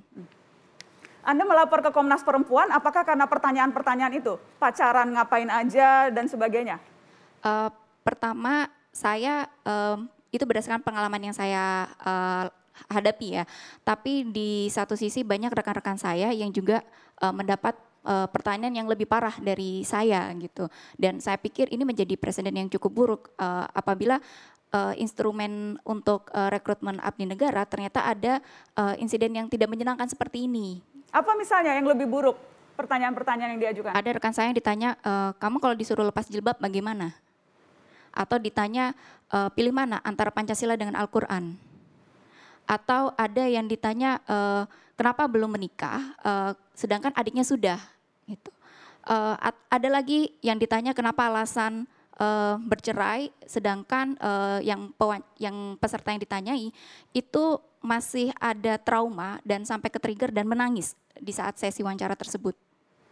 [1.27, 4.39] Anda melapor ke Komnas Perempuan, apakah karena pertanyaan-pertanyaan itu?
[4.63, 6.79] Pacaran ngapain aja dan sebagainya?
[7.43, 7.75] Uh,
[8.07, 12.47] pertama, saya um, itu berdasarkan pengalaman yang saya uh,
[12.87, 13.45] hadapi ya.
[13.83, 16.87] Tapi di satu sisi banyak rekan-rekan saya yang juga
[17.19, 17.75] uh, mendapat
[18.07, 20.71] uh, pertanyaan yang lebih parah dari saya gitu.
[20.95, 24.23] Dan saya pikir ini menjadi presiden yang cukup buruk uh, apabila
[24.75, 28.43] uh, instrumen untuk uh, rekrutmen abdi negara ternyata ada
[28.77, 30.83] uh, insiden yang tidak menyenangkan seperti ini.
[31.13, 32.41] Apa misalnya yang lebih buruk?
[32.73, 33.93] Pertanyaan-pertanyaan yang diajukan.
[33.93, 37.13] Ada rekan saya yang ditanya, e, kamu kalau disuruh lepas jilbab bagaimana?
[38.17, 38.97] Atau ditanya,
[39.29, 41.53] e, pilih mana antara Pancasila dengan Al-Quran?
[42.65, 44.65] Atau ada yang ditanya, e,
[44.97, 46.33] kenapa belum menikah, e,
[46.73, 47.77] sedangkan adiknya sudah?
[48.27, 48.51] Gitu.
[49.07, 49.17] E,
[49.71, 51.91] ada lagi yang ditanya kenapa alasan
[52.23, 54.93] uh, bercerai, sedangkan uh, yang
[55.39, 56.69] yang peserta yang ditanyai
[57.17, 57.45] itu
[57.83, 62.55] masih ada trauma dan sampai ke trigger dan menangis di saat sesi wawancara tersebut.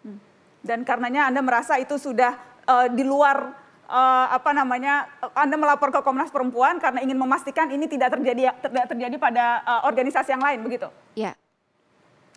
[0.04, 0.20] Hmm.
[0.60, 2.36] Dan karenanya Anda merasa itu sudah
[2.68, 3.56] uh, di luar
[3.90, 8.86] uh, apa namanya Anda melapor ke Komnas Perempuan karena ingin memastikan ini tidak terjadi tidak
[8.86, 10.88] terjadi pada uh, organisasi yang lain begitu?
[11.18, 11.34] Ya.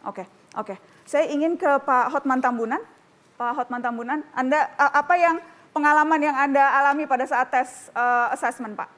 [0.04, 0.28] Oke, okay,
[0.60, 0.76] oke.
[0.76, 0.93] Okay.
[1.04, 2.82] Saya ingin ke Pak Hotman Tambunan.
[3.34, 5.42] Pak Hotman Tambunan, Anda uh, apa yang
[5.74, 8.90] pengalaman yang Anda alami pada saat tes uh, assessment, Pak?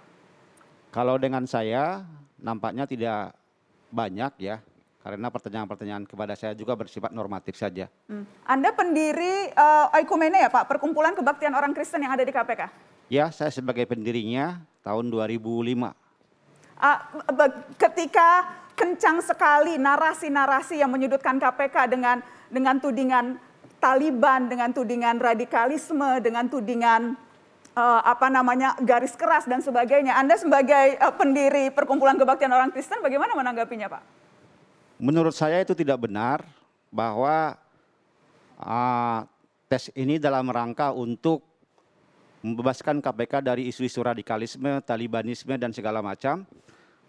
[0.91, 2.03] Kalau dengan saya
[2.39, 3.31] nampaknya tidak
[3.89, 4.59] banyak ya,
[5.05, 7.87] karena pertanyaan-pertanyaan kepada saya juga bersifat normatif saja.
[8.11, 8.27] Hmm.
[8.43, 12.61] Anda pendiri uh, Oikumene ya Pak, Perkumpulan Kebaktian Orang Kristen yang ada di KPK?
[13.07, 15.93] Ya, saya sebagai pendirinya tahun 2005.
[16.75, 16.99] Uh,
[17.79, 22.19] ketika kencang sekali narasi-narasi yang menyudutkan KPK dengan
[22.51, 23.39] dengan tudingan
[23.75, 27.13] Taliban dengan tudingan radikalisme, dengan tudingan
[27.75, 30.15] uh, apa namanya garis keras dan sebagainya.
[30.17, 34.01] Anda sebagai uh, pendiri Perkumpulan Kebaktian Orang Kristen bagaimana menanggapinya, Pak?
[34.97, 36.41] Menurut saya itu tidak benar
[36.89, 37.59] bahwa
[38.57, 39.19] uh,
[39.67, 41.43] tes ini dalam rangka untuk
[42.41, 46.47] membebaskan KPK dari isu-isu radikalisme, talibanisme dan segala macam.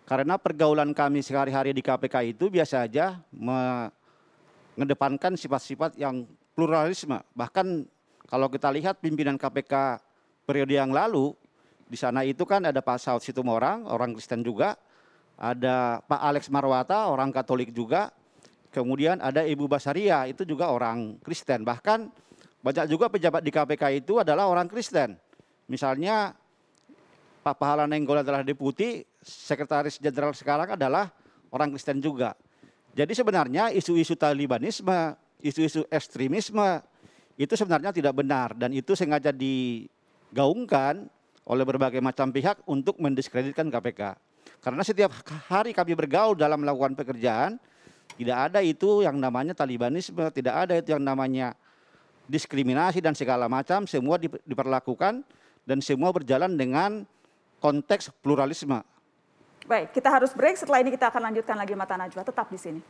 [0.06, 6.22] Karena pergaulan kami sehari-hari di KPK itu biasa saja mengedepankan sifat-sifat yang
[6.54, 7.18] pluralisme.
[7.34, 7.82] Bahkan
[8.30, 9.98] kalau kita lihat pimpinan KPK
[10.46, 11.34] periode yang lalu,
[11.90, 14.78] di sana itu kan ada Pak Saud Situmorang, orang Kristen juga,
[15.34, 18.14] ada Pak Alex Marwata, orang Katolik juga,
[18.70, 21.66] kemudian ada Ibu Basaria, itu juga orang Kristen.
[21.66, 22.06] Bahkan
[22.62, 25.18] banyak juga pejabat di KPK itu adalah orang Kristen.
[25.66, 26.30] Misalnya
[27.46, 31.14] Pak Pahala Nenggol adalah deputi, sekretaris jenderal sekarang adalah
[31.54, 32.34] orang Kristen juga.
[32.90, 36.82] Jadi sebenarnya isu-isu Talibanisme, isu-isu ekstremisme
[37.38, 41.06] itu sebenarnya tidak benar dan itu sengaja digaungkan
[41.46, 44.18] oleh berbagai macam pihak untuk mendiskreditkan KPK.
[44.58, 45.14] Karena setiap
[45.46, 47.62] hari kami bergaul dalam melakukan pekerjaan,
[48.18, 51.54] tidak ada itu yang namanya talibanisme, tidak ada itu yang namanya
[52.26, 55.22] diskriminasi dan segala macam, semua diperlakukan
[55.62, 57.06] dan semua berjalan dengan
[57.60, 58.82] konteks pluralisme.
[59.66, 60.54] Baik, kita harus break.
[60.54, 62.22] Setelah ini kita akan lanjutkan lagi Mata Najwa.
[62.22, 62.80] Tetap di sini.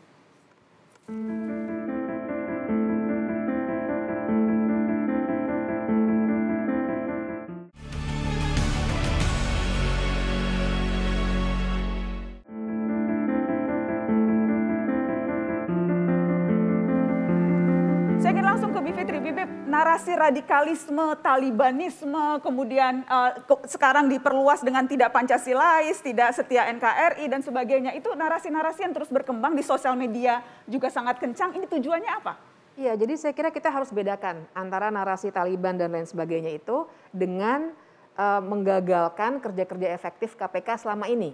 [19.96, 23.32] Narasi radikalisme, talibanisme, kemudian uh,
[23.64, 27.96] sekarang diperluas dengan tidak Pancasilais, tidak setia NKRI dan sebagainya.
[27.96, 31.56] Itu narasi-narasi yang terus berkembang di sosial media juga sangat kencang.
[31.56, 32.36] Ini tujuannya apa?
[32.76, 37.72] Iya, jadi saya kira kita harus bedakan antara narasi Taliban dan lain sebagainya itu dengan
[38.20, 41.32] uh, menggagalkan kerja-kerja efektif KPK selama ini.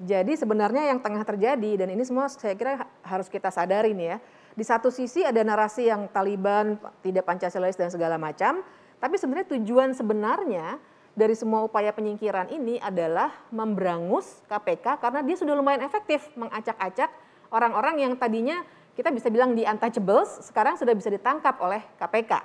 [0.00, 4.18] Jadi sebenarnya yang tengah terjadi dan ini semua saya kira harus kita sadari nih ya
[4.58, 8.58] di satu sisi ada narasi yang Taliban tidak Pancasilais dan segala macam,
[8.98, 10.82] tapi sebenarnya tujuan sebenarnya
[11.14, 17.06] dari semua upaya penyingkiran ini adalah memberangus KPK karena dia sudah lumayan efektif mengacak-acak
[17.54, 18.66] orang-orang yang tadinya
[18.98, 22.42] kita bisa bilang di untouchables, sekarang sudah bisa ditangkap oleh KPK.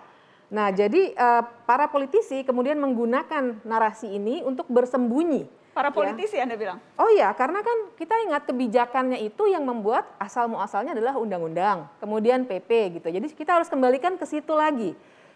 [0.53, 5.93] Nah, jadi eh, para politisi kemudian menggunakan narasi ini untuk bersembunyi Para ya.
[5.93, 6.45] politisi ya.
[6.45, 6.77] Anda bilang?
[6.95, 12.45] Oh iya, karena kan kita ingat kebijakannya itu yang membuat asal muasalnya adalah undang-undang, kemudian
[12.45, 13.09] PP gitu.
[13.09, 14.93] Jadi kita harus kembalikan ke situ lagi.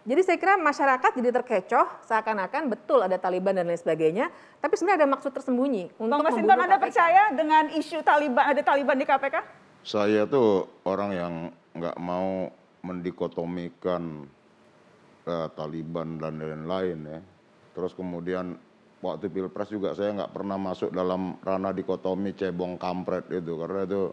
[0.08, 4.32] Jadi saya kira masyarakat jadi terkecoh seakan-akan betul ada Taliban dan lain sebagainya,
[4.62, 6.84] tapi sebenarnya ada maksud tersembunyi untuk Bang Masinton, Anda KPK.
[6.88, 9.36] percaya dengan isu Taliban ada Taliban di KPK?
[9.84, 11.34] Saya tuh orang yang
[11.76, 12.48] nggak mau
[12.86, 14.24] mendikotomikan
[15.28, 17.20] eh, Taliban dan lain-lain ya.
[17.76, 18.56] Terus kemudian
[18.98, 24.10] waktu pilpres juga saya nggak pernah masuk dalam ranah dikotomi cebong kampret itu karena itu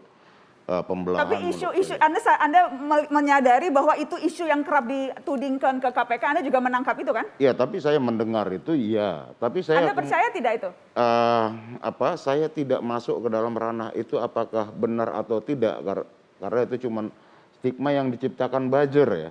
[0.66, 1.22] eh, pembelahan.
[1.22, 6.42] Tapi isu-isu Anda Anda me- menyadari bahwa itu isu yang kerap ditudingkan ke KPK, Anda
[6.42, 7.26] juga menangkap itu kan?
[7.36, 9.30] Iya, tapi saya mendengar itu iya.
[9.36, 10.70] Tapi saya Anda percaya tidak itu?
[10.94, 11.46] eh,
[11.80, 12.08] apa?
[12.14, 17.08] Saya tidak masuk ke dalam ranah itu apakah benar atau tidak kar- karena itu cuman
[17.56, 19.30] stigma yang diciptakan buzzer ya.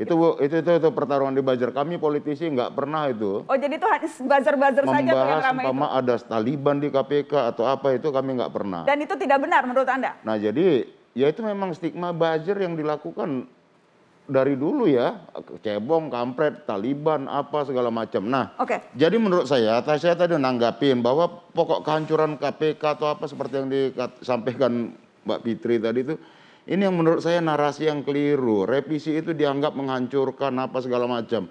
[0.00, 1.76] Itu itu itu, itu pertarungan di buzzer.
[1.76, 3.86] Kami politisi nggak pernah itu Oh jadi itu
[4.24, 5.84] buzzer-buzzer saja tuh yang ramai itu.
[5.84, 8.88] ada Taliban di KPK atau apa itu kami nggak pernah.
[8.88, 10.16] Dan itu tidak benar menurut Anda?
[10.24, 13.44] Nah jadi ya itu memang stigma buzzer yang dilakukan
[14.30, 15.26] dari dulu ya
[15.60, 18.24] cebong, kampret, Taliban apa segala macam.
[18.24, 18.78] Nah Oke.
[18.94, 24.94] jadi menurut saya, saya tadi nanggapin bahwa pokok kehancuran KPK atau apa seperti yang disampaikan
[25.26, 26.14] Mbak Fitri tadi itu,
[26.68, 28.68] ini yang menurut saya narasi yang keliru.
[28.68, 31.48] Revisi itu dianggap menghancurkan apa segala macam.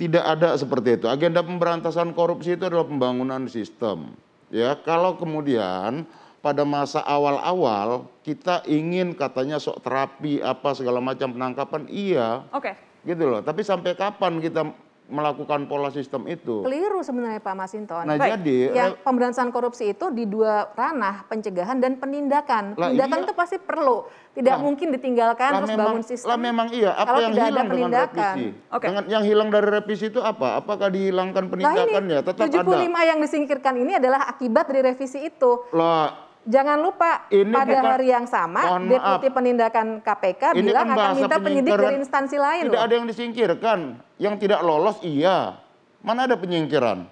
[0.00, 1.06] Tidak ada seperti itu.
[1.06, 4.18] Agenda pemberantasan korupsi itu adalah pembangunan sistem.
[4.50, 6.04] Ya, kalau kemudian
[6.42, 12.74] pada masa awal-awal kita ingin katanya sok terapi apa segala macam penangkapan, iya, Oke.
[13.06, 13.40] gitu loh.
[13.46, 14.74] Tapi sampai kapan kita
[15.12, 16.64] melakukan pola sistem itu?
[16.64, 18.08] Keliru sebenarnya Pak Masinton.
[18.08, 18.40] Nah, Baik.
[18.40, 22.72] jadi, ya, pemberantasan korupsi itu di dua ranah, pencegahan dan penindakan.
[22.80, 23.24] Lah, Penindakan iya.
[23.28, 26.28] itu pasti perlu, tidak mungkin ditinggalkan Lah terus memang, bangun sistem.
[26.32, 26.90] lah memang iya.
[26.96, 28.34] Apa kalau yang tidak ada hilang dengan penindakan.
[28.34, 28.80] revisi?
[28.80, 30.48] Dengan yang hilang dari revisi itu apa?
[30.56, 32.18] Apakah dihilangkan Nah ini penindakannya?
[32.24, 33.00] Tetap 75 ada.
[33.04, 35.68] yang disingkirkan ini adalah akibat dari revisi itu.
[35.76, 39.36] Lah, Jangan lupa Ini pada bukan- hari yang sama Deputi maaf.
[39.38, 42.82] Penindakan KPK ini bilang kan akan minta penyidik dari instansi lain Tidak loh.
[42.82, 43.78] ada yang disingkirkan.
[44.18, 45.54] Yang tidak lolos iya.
[46.02, 47.06] Mana ada penyingkiran?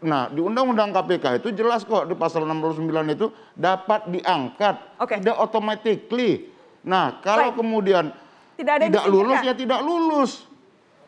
[0.00, 4.96] Nah, di Undang-Undang KPK itu jelas kok di pasal 69 itu dapat diangkat.
[5.00, 6.48] Tidak automatically.
[6.84, 8.12] Nah, kalau kemudian
[8.54, 10.44] Tidak ada tidak lulus ya tidak lulus.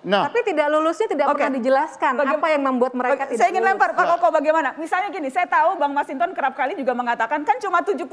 [0.06, 3.74] Nah, Tapi tidak lulusnya tidak pernah dijelaskan apa yang membuat mereka tidak Saya ingin lulus.
[3.74, 4.70] lempar Pak Koko bagaimana?
[4.78, 8.06] Misalnya gini, saya tahu Bang Masinton kerap kali juga mengatakan kan cuma 75,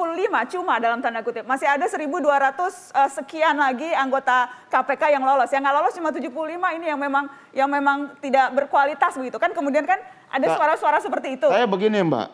[0.49, 1.45] cuma dalam tanda kutip.
[1.45, 5.53] Masih ada 1.200 eh, sekian lagi anggota KPK yang lolos.
[5.53, 6.33] Yang nggak lolos cuma 75
[6.81, 9.53] ini yang memang yang memang tidak berkualitas begitu kan.
[9.53, 10.01] Kemudian kan
[10.33, 11.45] ada suara-suara seperti itu.
[11.45, 12.27] Saya begini Mbak,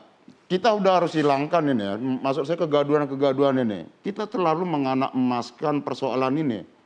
[0.47, 3.91] kita udah harus hilangkan ini ya, maksud saya kegaduhan-kegaduhan ini.
[4.07, 6.78] Kita terlalu menganak emaskan persoalan ini.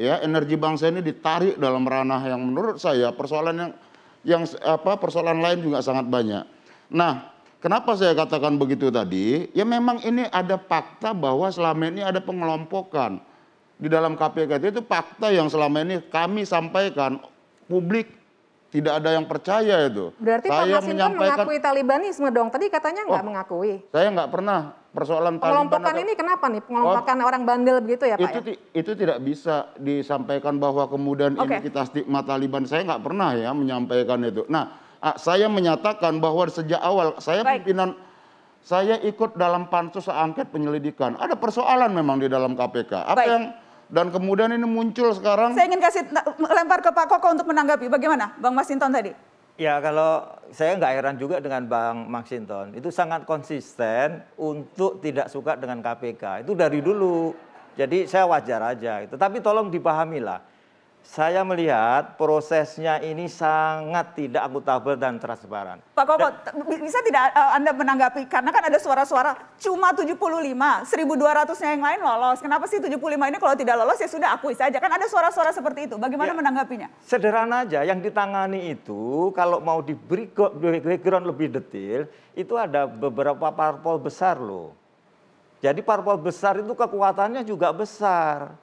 [0.00, 3.70] Ya, energi bangsa ini ditarik dalam ranah yang menurut saya persoalan yang
[4.24, 6.40] yang apa persoalan lain juga sangat banyak.
[6.88, 7.28] Nah,
[7.60, 9.52] kenapa saya katakan begitu tadi?
[9.52, 13.20] Ya memang ini ada fakta bahwa selama ini ada pengelompokan
[13.76, 17.20] di dalam KPK itu fakta yang selama ini kami sampaikan
[17.68, 18.08] publik
[18.72, 20.16] tidak ada yang percaya itu.
[20.16, 22.48] Berarti Pak Saya Masinton menyampaikan- mengakui Talibanisme dong.
[22.48, 23.84] Tadi katanya nggak mengakui.
[23.92, 26.62] saya nggak pernah persoalan Pengelompokan atau- ini kenapa nih?
[26.66, 28.56] Pengelompokan orang bandel begitu ya Pak itu ya?
[28.74, 31.70] itu tidak bisa disampaikan bahwa kemudian ini Oke.
[31.70, 32.66] kita stigma Taliban.
[32.66, 34.42] Saya nggak pernah ya menyampaikan itu.
[34.50, 37.94] Nah, ah, saya menyatakan bahwa sejak awal saya pimpinan
[38.60, 41.16] saya ikut dalam pansus angket penyelidikan.
[41.16, 42.92] Ada persoalan memang di dalam KPK.
[43.08, 43.28] Apa Baik.
[43.30, 43.44] yang
[43.90, 46.06] dan kemudian ini muncul sekarang Saya ingin kasih
[46.38, 47.90] lempar ke Pak Koko untuk menanggapi.
[47.90, 49.10] Bagaimana Bang Masinton tadi?
[49.60, 50.24] Ya kalau
[50.56, 56.48] saya nggak heran juga dengan Bang Maxinton, itu sangat konsisten untuk tidak suka dengan KPK.
[56.48, 57.36] Itu dari dulu.
[57.76, 59.04] Jadi saya wajar aja.
[59.04, 59.20] Itu.
[59.20, 60.40] Tapi tolong dipahamilah.
[61.00, 65.82] Saya melihat prosesnya ini sangat tidak akuntabel dan transparan.
[65.96, 68.30] Pak Koko, t- bisa tidak eh, Anda menanggapi?
[68.30, 70.14] Karena kan ada suara-suara cuma 75,
[70.86, 72.38] 1.200-nya yang lain lolos.
[72.38, 74.78] Kenapa sih 75 ini kalau tidak lolos ya sudah akui saja.
[74.78, 75.98] Kan ada suara-suara seperti itu.
[75.98, 76.86] Bagaimana menanggapinya?
[77.02, 80.30] Sederhana aja, yang ditangani itu kalau mau diberi
[80.78, 82.06] background lebih detail,
[82.38, 84.78] itu ada beberapa parpol besar loh.
[85.58, 88.54] Jadi parpol besar itu kekuatannya juga besar.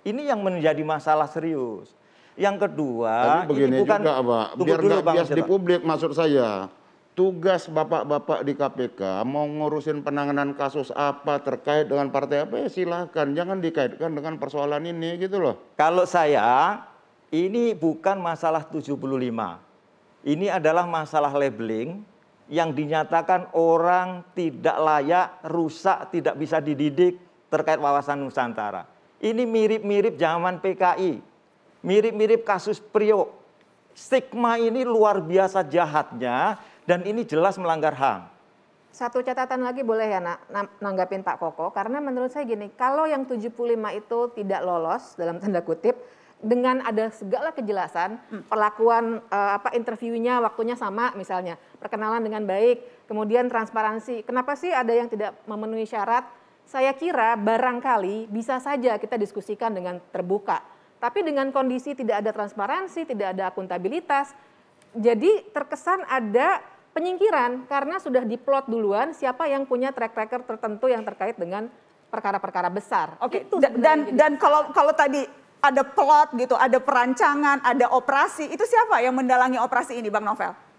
[0.00, 1.92] Ini yang menjadi masalah serius.
[2.40, 3.12] Yang kedua,
[3.44, 4.48] Tapi begini ini bukan juga, Pak.
[4.64, 6.72] Biar dulu, Bang bias di publik maksud saya.
[7.12, 13.28] Tugas bapak-bapak di KPK mau ngurusin penanganan kasus apa terkait dengan partai apa ya silahkan.
[13.28, 15.60] Jangan dikaitkan dengan persoalan ini gitu loh.
[15.76, 16.80] Kalau saya,
[17.28, 18.96] ini bukan masalah 75.
[20.24, 22.00] Ini adalah masalah labeling
[22.48, 27.20] yang dinyatakan orang tidak layak, rusak, tidak bisa dididik
[27.52, 28.86] terkait wawasan Nusantara.
[29.20, 31.20] Ini mirip-mirip zaman PKI,
[31.84, 33.36] mirip-mirip kasus Priok.
[33.92, 36.56] Stigma ini luar biasa jahatnya
[36.88, 38.32] dan ini jelas melanggar HAM.
[38.90, 43.04] Satu catatan lagi boleh ya nak na- nanggapin Pak Koko karena menurut saya gini, kalau
[43.04, 43.52] yang 75
[43.92, 46.00] itu tidak lolos dalam tanda kutip,
[46.40, 48.48] dengan ada segala kejelasan, hmm.
[48.48, 54.24] perlakuan uh, apa interviewnya waktunya sama misalnya, perkenalan dengan baik, kemudian transparansi.
[54.24, 56.24] Kenapa sih ada yang tidak memenuhi syarat?
[56.70, 60.62] Saya kira barangkali bisa saja kita diskusikan dengan terbuka.
[61.02, 64.30] Tapi dengan kondisi tidak ada transparansi, tidak ada akuntabilitas,
[64.94, 66.62] jadi terkesan ada
[66.94, 71.66] penyingkiran karena sudah diplot duluan siapa yang punya track record tertentu yang terkait dengan
[72.06, 73.18] perkara-perkara besar.
[73.18, 73.50] Oke.
[73.50, 73.70] Okay.
[73.74, 75.26] Dan dan kalau kalau tadi
[75.58, 78.46] ada plot gitu, ada perancangan, ada operasi.
[78.46, 80.69] Itu siapa yang mendalangi operasi ini, Bang Novel?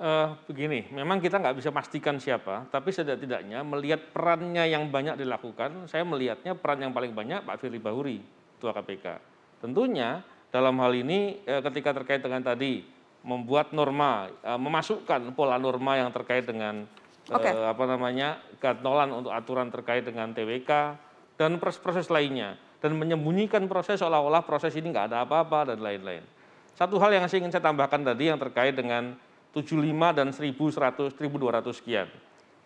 [0.00, 5.84] Uh, begini, memang kita nggak bisa pastikan siapa, tapi setidak-tidaknya melihat perannya yang banyak dilakukan,
[5.92, 8.24] saya melihatnya peran yang paling banyak Pak Firly Bahuri,
[8.56, 9.20] Ketua KPK.
[9.60, 12.80] Tentunya dalam hal ini eh, ketika terkait dengan tadi
[13.28, 16.88] membuat norma, eh, memasukkan pola norma yang terkait dengan
[17.28, 17.52] okay.
[17.52, 20.96] apa namanya gatolan untuk aturan terkait dengan TWK
[21.36, 26.24] dan proses-proses lainnya dan menyembunyikan proses seolah-olah proses ini nggak ada apa-apa dan lain-lain.
[26.72, 29.12] Satu hal yang saya ingin saya tambahkan tadi yang terkait dengan
[29.52, 32.06] 75 dan 1100, 1200 sekian.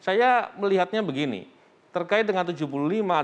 [0.01, 1.49] Saya melihatnya begini,
[1.95, 2.68] terkait dengan 75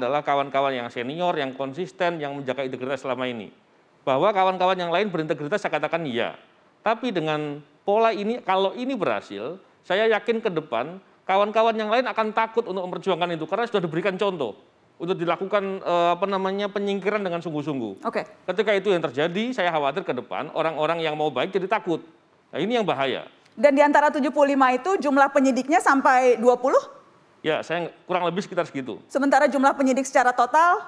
[0.01, 3.53] adalah kawan-kawan yang senior, yang konsisten, yang menjaga integritas selama ini.
[4.01, 6.39] Bahwa kawan-kawan yang lain berintegritas saya katakan iya.
[6.81, 10.97] Tapi dengan pola ini, kalau ini berhasil, saya yakin ke depan
[11.29, 14.57] kawan-kawan yang lain akan takut untuk memperjuangkan itu karena sudah diberikan contoh
[15.01, 18.05] untuk dilakukan uh, apa namanya penyingkiran dengan sungguh-sungguh.
[18.05, 18.21] Oke.
[18.21, 18.25] Okay.
[18.53, 22.05] Ketika itu yang terjadi, saya khawatir ke depan orang-orang yang mau baik jadi takut.
[22.53, 23.25] Nah, ini yang bahaya.
[23.59, 24.31] Dan di antara 75
[24.77, 27.01] itu jumlah penyidiknya sampai 20?
[27.41, 29.01] Ya, saya kurang lebih sekitar segitu.
[29.09, 30.85] Sementara jumlah penyidik secara total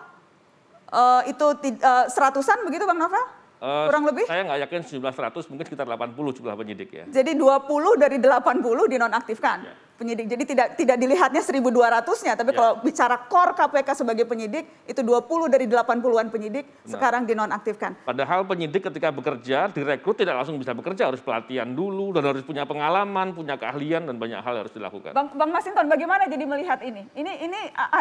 [0.92, 1.46] uh, itu
[1.80, 3.24] uh, seratusan begitu Bang Novel?
[3.62, 4.26] Uh, Kurang lebih?
[4.26, 7.04] Saya nggak yakin sejumlah 100, mungkin sekitar 80 jumlah penyidik ya.
[7.06, 8.58] Jadi 20 dari 80
[8.90, 9.74] dinonaktifkan ya.
[9.94, 10.26] penyidik.
[10.26, 12.56] Jadi tidak tidak dilihatnya 1.200-nya, tapi ya.
[12.58, 16.90] kalau bicara core KPK sebagai penyidik, itu 20 dari 80-an penyidik nah.
[16.90, 18.02] sekarang dinonaktifkan.
[18.02, 22.66] Padahal penyidik ketika bekerja, direkrut tidak langsung bisa bekerja, harus pelatihan dulu, dan harus punya
[22.66, 25.14] pengalaman, punya keahlian, dan banyak hal harus dilakukan.
[25.14, 27.06] Bang, Bang Masinton, bagaimana jadi melihat ini?
[27.14, 27.60] Ini, ini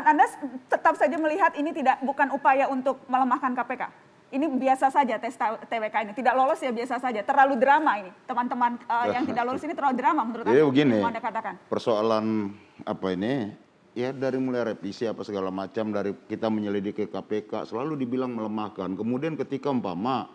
[0.09, 0.26] Anda
[0.74, 4.09] tetap saja melihat ini tidak bukan upaya untuk melemahkan KPK?
[4.32, 6.11] Ini biasa saja tes TWK ini.
[6.15, 7.19] Tidak lolos ya biasa saja.
[7.21, 8.11] Terlalu drama ini.
[8.23, 11.59] Teman-teman uh, yang tidak lolos ini terlalu drama menurut Jadi begini, anda katakan.
[11.67, 12.55] Persoalan
[12.88, 13.51] apa ini?
[13.91, 18.95] Ya dari mulai revisi apa segala macam dari kita menyelidiki KPK selalu dibilang melemahkan.
[18.95, 20.32] Kemudian ketika umpama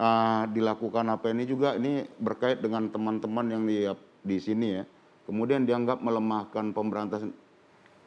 [0.00, 3.84] uh, dilakukan apa ini juga ini berkait dengan teman-teman yang di
[4.24, 4.84] di sini ya.
[5.28, 7.36] Kemudian dianggap melemahkan pemberantasan.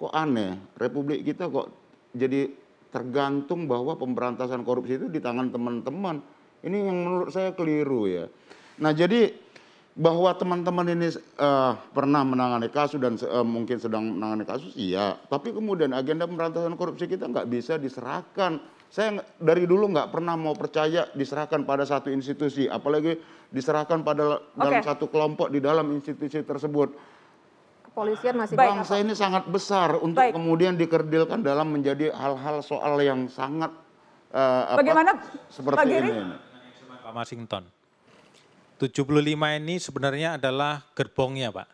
[0.02, 0.58] Kok aneh?
[0.82, 1.70] Republik kita kok
[2.18, 2.50] jadi
[2.90, 6.22] tergantung bahwa pemberantasan korupsi itu di tangan teman-teman.
[6.60, 8.26] Ini yang menurut saya keliru ya.
[8.82, 9.32] Nah jadi
[10.00, 11.12] bahwa teman-teman ini
[11.42, 15.20] uh, pernah menangani kasus dan uh, mungkin sedang menangani kasus, iya.
[15.28, 18.64] Tapi kemudian agenda pemberantasan korupsi kita nggak bisa diserahkan.
[18.90, 23.20] Saya dari dulu nggak pernah mau percaya diserahkan pada satu institusi, apalagi
[23.52, 24.56] diserahkan pada okay.
[24.56, 27.19] dalam satu kelompok di dalam institusi tersebut
[28.00, 28.72] kepolisian masih Baik.
[28.72, 30.32] Bangsa ini sangat besar untuk Baik.
[30.32, 33.76] kemudian dikerdilkan dalam menjadi hal-hal soal yang sangat
[34.32, 36.12] uh, Bagaimana apa, seperti Pak ini.
[37.04, 37.64] Pak Masington.
[38.80, 39.04] 75
[39.36, 41.68] ini sebenarnya adalah gerbongnya, Pak.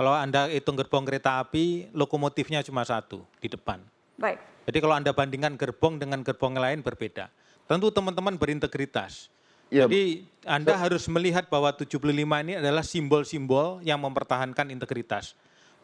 [0.00, 3.84] Kalau Anda hitung gerbong kereta api, lokomotifnya cuma satu di depan.
[4.16, 4.40] Baik.
[4.64, 7.28] Jadi kalau Anda bandingkan gerbong dengan gerbong lain berbeda.
[7.68, 9.28] Tentu teman-teman berintegritas.
[9.68, 9.84] Ya.
[9.84, 15.36] Jadi Anda so, harus melihat bahwa 75 ini adalah simbol-simbol yang mempertahankan integritas.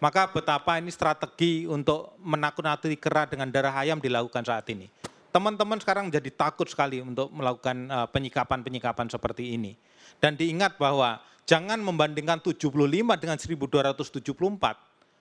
[0.02, 4.90] Maka betapa ini strategi untuk menakut-nakuti kera dengan darah ayam dilakukan saat ini.
[5.30, 9.78] Teman-teman sekarang menjadi takut sekali untuk melakukan uh, penyikapan-penyikapan seperti ini.
[10.18, 12.74] Dan diingat bahwa jangan membandingkan 75
[13.14, 14.26] dengan 1274.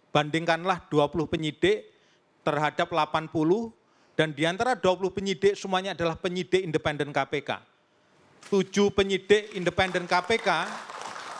[0.10, 1.86] Bandingkanlah 20 penyidik
[2.42, 3.30] terhadap 80
[4.18, 7.62] dan di antara 20 penyidik semuanya adalah penyidik independen KPK.
[8.50, 10.50] 7 penyidik independen KPK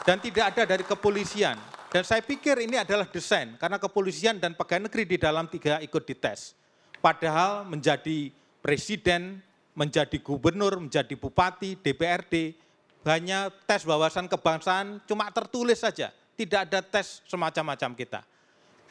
[0.06, 4.88] dan tidak ada dari kepolisian dan saya pikir ini adalah desain karena kepolisian dan pegawai
[4.88, 6.56] negeri di dalam tiga ikut dites.
[7.04, 8.32] Padahal menjadi
[8.64, 9.44] presiden,
[9.76, 12.56] menjadi gubernur, menjadi bupati, DPRD,
[13.04, 16.08] hanya tes wawasan kebangsaan cuma tertulis saja.
[16.32, 18.24] Tidak ada tes semacam-macam kita.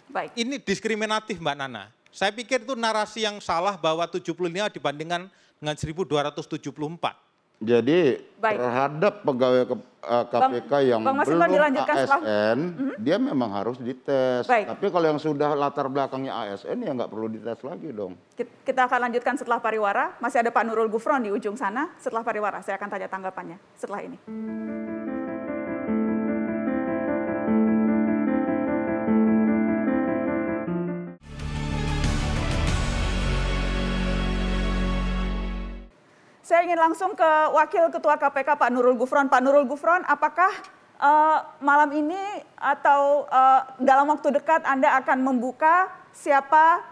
[0.05, 0.37] Baik.
[0.37, 1.89] Ini diskriminatif Mbak Nana.
[2.13, 4.35] Saya pikir itu narasi yang salah bahwa 75
[4.77, 5.25] dibandingkan
[5.57, 7.30] dengan 1274.
[7.61, 8.57] Jadi Baik.
[8.57, 12.21] terhadap pegawai ke, uh, KPK Bang, yang Bang belum ASN, setelah...
[12.57, 12.93] Mhm.
[12.97, 14.49] dia memang harus dites.
[14.49, 14.65] Baik.
[14.73, 18.17] Tapi kalau yang sudah latar belakangnya ASN ya nggak perlu dites lagi dong.
[18.65, 20.17] Kita akan lanjutkan setelah pariwara.
[20.17, 21.93] Masih ada Pak Nurul Gufron di ujung sana.
[22.01, 24.17] Setelah pariwara, saya akan tanya tanggapannya setelah ini.
[36.61, 39.25] Saya ingin langsung ke Wakil Ketua KPK Pak Nurul Gufron.
[39.25, 40.53] Pak Nurul Gufron, apakah
[41.01, 42.21] uh, malam ini
[42.53, 46.85] atau uh, dalam waktu dekat Anda akan membuka siapa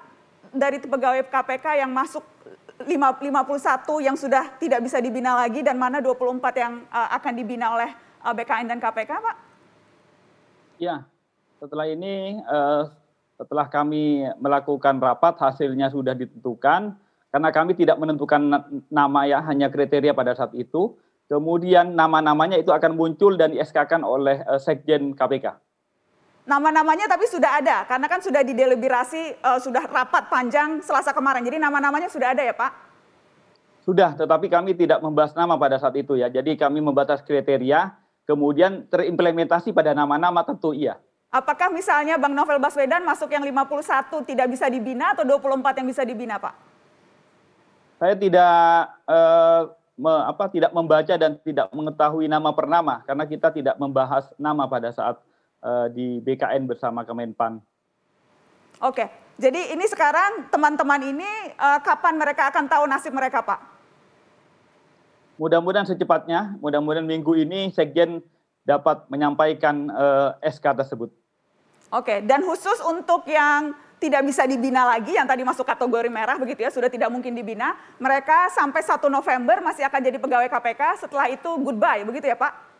[0.49, 2.25] dari pegawai KPK yang masuk
[2.81, 2.89] 51
[4.01, 7.93] yang sudah tidak bisa dibina lagi dan mana 24 yang uh, akan dibina oleh
[8.25, 9.35] uh, BKN dan KPK, Pak?
[10.81, 11.05] Ya,
[11.61, 12.89] setelah ini uh,
[13.37, 16.97] setelah kami melakukan rapat hasilnya sudah ditentukan
[17.29, 18.41] karena kami tidak menentukan
[18.89, 20.97] nama ya hanya kriteria pada saat itu.
[21.29, 25.61] Kemudian nama-namanya itu akan muncul dan di SK-kan oleh uh, Sekjen KPK.
[26.49, 31.45] Nama-namanya tapi sudah ada karena kan sudah dideliberasi uh, sudah rapat panjang Selasa kemarin.
[31.45, 32.89] Jadi nama-namanya sudah ada ya, Pak?
[33.85, 36.33] Sudah, tetapi kami tidak membahas nama pada saat itu ya.
[36.33, 37.93] Jadi kami membatas kriteria,
[38.25, 40.97] kemudian terimplementasi pada nama-nama tentu iya.
[41.29, 46.01] Apakah misalnya Bang Novel Baswedan masuk yang 51 tidak bisa dibina atau 24 yang bisa
[46.01, 46.68] dibina, Pak?
[47.99, 49.61] Saya tidak eh,
[49.99, 54.65] me, apa tidak membaca dan tidak mengetahui nama per nama karena kita tidak membahas nama
[54.65, 55.19] pada saat
[55.59, 57.59] eh, di BKN bersama Kemenpan.
[58.79, 63.59] Oke, jadi ini sekarang teman-teman ini eh, kapan mereka akan tahu nasib mereka, Pak?
[65.35, 68.23] Mudah-mudahan secepatnya, mudah-mudahan minggu ini Sekjen
[68.63, 71.11] dapat menyampaikan eh, SK tersebut.
[71.91, 76.63] Oke, dan khusus untuk yang tidak bisa dibina lagi yang tadi masuk kategori merah begitu
[76.63, 77.75] ya sudah tidak mungkin dibina.
[77.99, 82.71] Mereka sampai 1 November masih akan jadi pegawai KPK setelah itu goodbye begitu ya Pak?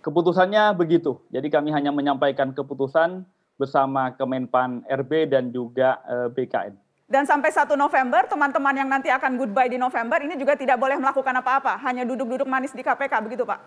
[0.00, 1.20] Keputusannya begitu.
[1.28, 3.26] Jadi kami hanya menyampaikan keputusan
[3.60, 9.34] bersama Kemenpan RB dan juga eh, BKN dan sampai 1 November teman-teman yang nanti akan
[9.34, 13.42] goodbye di November ini juga tidak boleh melakukan apa-apa hanya duduk-duduk manis di KPK begitu
[13.42, 13.58] Pak?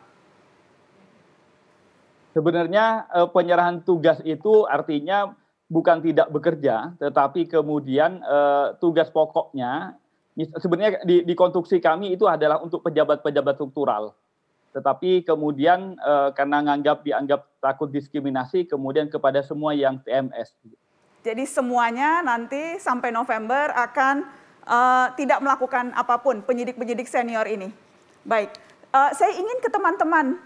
[2.32, 5.36] Sebenarnya eh, penyerahan tugas itu artinya
[5.72, 9.98] bukan tidak bekerja, tetapi kemudian uh, tugas pokoknya
[10.58, 14.14] sebenarnya di, di konstruksi kami itu adalah untuk pejabat-pejabat struktural.
[14.74, 20.54] Tetapi kemudian uh, karena nganggap dianggap takut diskriminasi, kemudian kepada semua yang TMS.
[21.24, 24.28] Jadi semuanya nanti sampai November akan
[24.66, 27.70] uh, tidak melakukan apa pun penyidik-penyidik senior ini.
[28.24, 28.56] Baik,
[28.92, 30.40] saya ingin ke teman-teman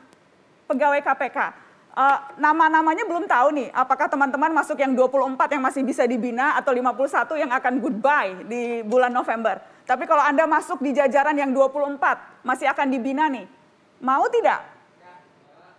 [0.66, 1.67] pegawai KPK
[1.98, 6.70] Uh, nama-namanya belum tahu nih, apakah teman-teman masuk yang 24 yang masih bisa dibina atau
[6.70, 9.58] 51 yang akan goodbye di bulan November.
[9.82, 13.50] Tapi kalau Anda masuk di jajaran yang 24, masih akan dibina nih.
[13.98, 14.62] Mau tidak?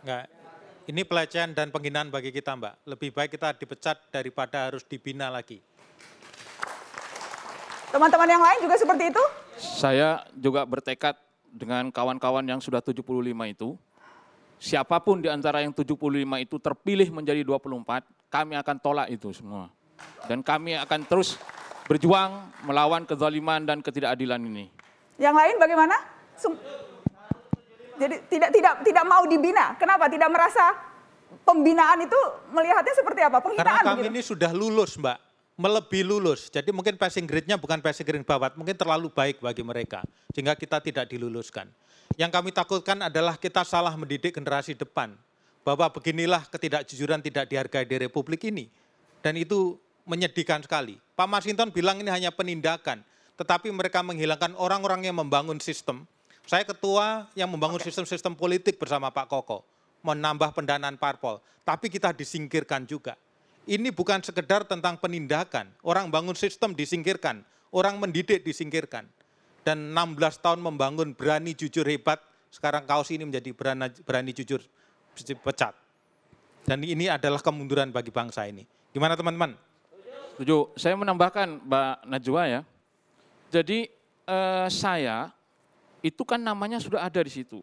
[0.03, 0.27] Enggak.
[0.91, 2.75] Ini pelecehan dan penghinaan bagi kita, Mbak.
[2.91, 5.63] Lebih baik kita dipecat daripada harus dibina lagi.
[7.95, 9.25] Teman-teman yang lain juga seperti itu?
[9.55, 11.15] Saya juga bertekad
[11.47, 13.07] dengan kawan-kawan yang sudah 75
[13.47, 13.79] itu,
[14.59, 15.95] siapa pun di antara yang 75
[16.43, 19.71] itu terpilih menjadi 24, kami akan tolak itu semua.
[20.27, 21.39] Dan kami akan terus
[21.89, 24.69] berjuang melawan kezaliman dan ketidakadilan ini.
[25.17, 25.97] Yang lain bagaimana?
[26.39, 26.55] Sum
[27.99, 29.75] Jadi tidak tidak tidak mau dibina.
[29.75, 30.07] Kenapa?
[30.07, 30.71] Tidak merasa
[31.43, 32.21] pembinaan itu
[32.55, 33.43] melihatnya seperti apa?
[33.43, 34.11] Penghinaan Karena kami gitu.
[34.15, 35.19] ini sudah lulus, Mbak.
[35.59, 36.47] Melebihi lulus.
[36.47, 40.79] Jadi mungkin passing grade-nya bukan passing grade bawat, mungkin terlalu baik bagi mereka sehingga kita
[40.79, 41.67] tidak diluluskan.
[42.19, 45.15] Yang kami takutkan adalah kita salah mendidik generasi depan.
[45.63, 48.67] Bahwa beginilah ketidakjujuran tidak dihargai di Republik ini.
[49.23, 50.99] Dan itu menyedihkan sekali.
[51.15, 53.07] Pak Masinton bilang ini hanya penindakan.
[53.39, 56.11] Tetapi mereka menghilangkan orang-orang yang membangun sistem.
[56.43, 59.63] Saya ketua yang membangun sistem-sistem politik bersama Pak Koko.
[60.03, 61.39] Menambah pendanaan parpol.
[61.63, 63.15] Tapi kita disingkirkan juga.
[63.63, 65.71] Ini bukan sekedar tentang penindakan.
[65.87, 67.47] Orang bangun sistem disingkirkan.
[67.71, 69.07] Orang mendidik disingkirkan
[69.69, 74.65] dan 16 tahun membangun berani jujur hebat, sekarang kaos ini menjadi berani, berani jujur
[75.45, 75.77] pecat.
[76.65, 78.65] Dan ini adalah kemunduran bagi bangsa ini.
[78.97, 79.53] Gimana teman-teman?
[80.33, 80.73] Setuju.
[80.73, 82.61] Saya menambahkan Mbak Najwa ya.
[83.53, 83.93] Jadi
[84.25, 85.37] eh, saya
[86.01, 87.61] itu kan namanya sudah ada di situ.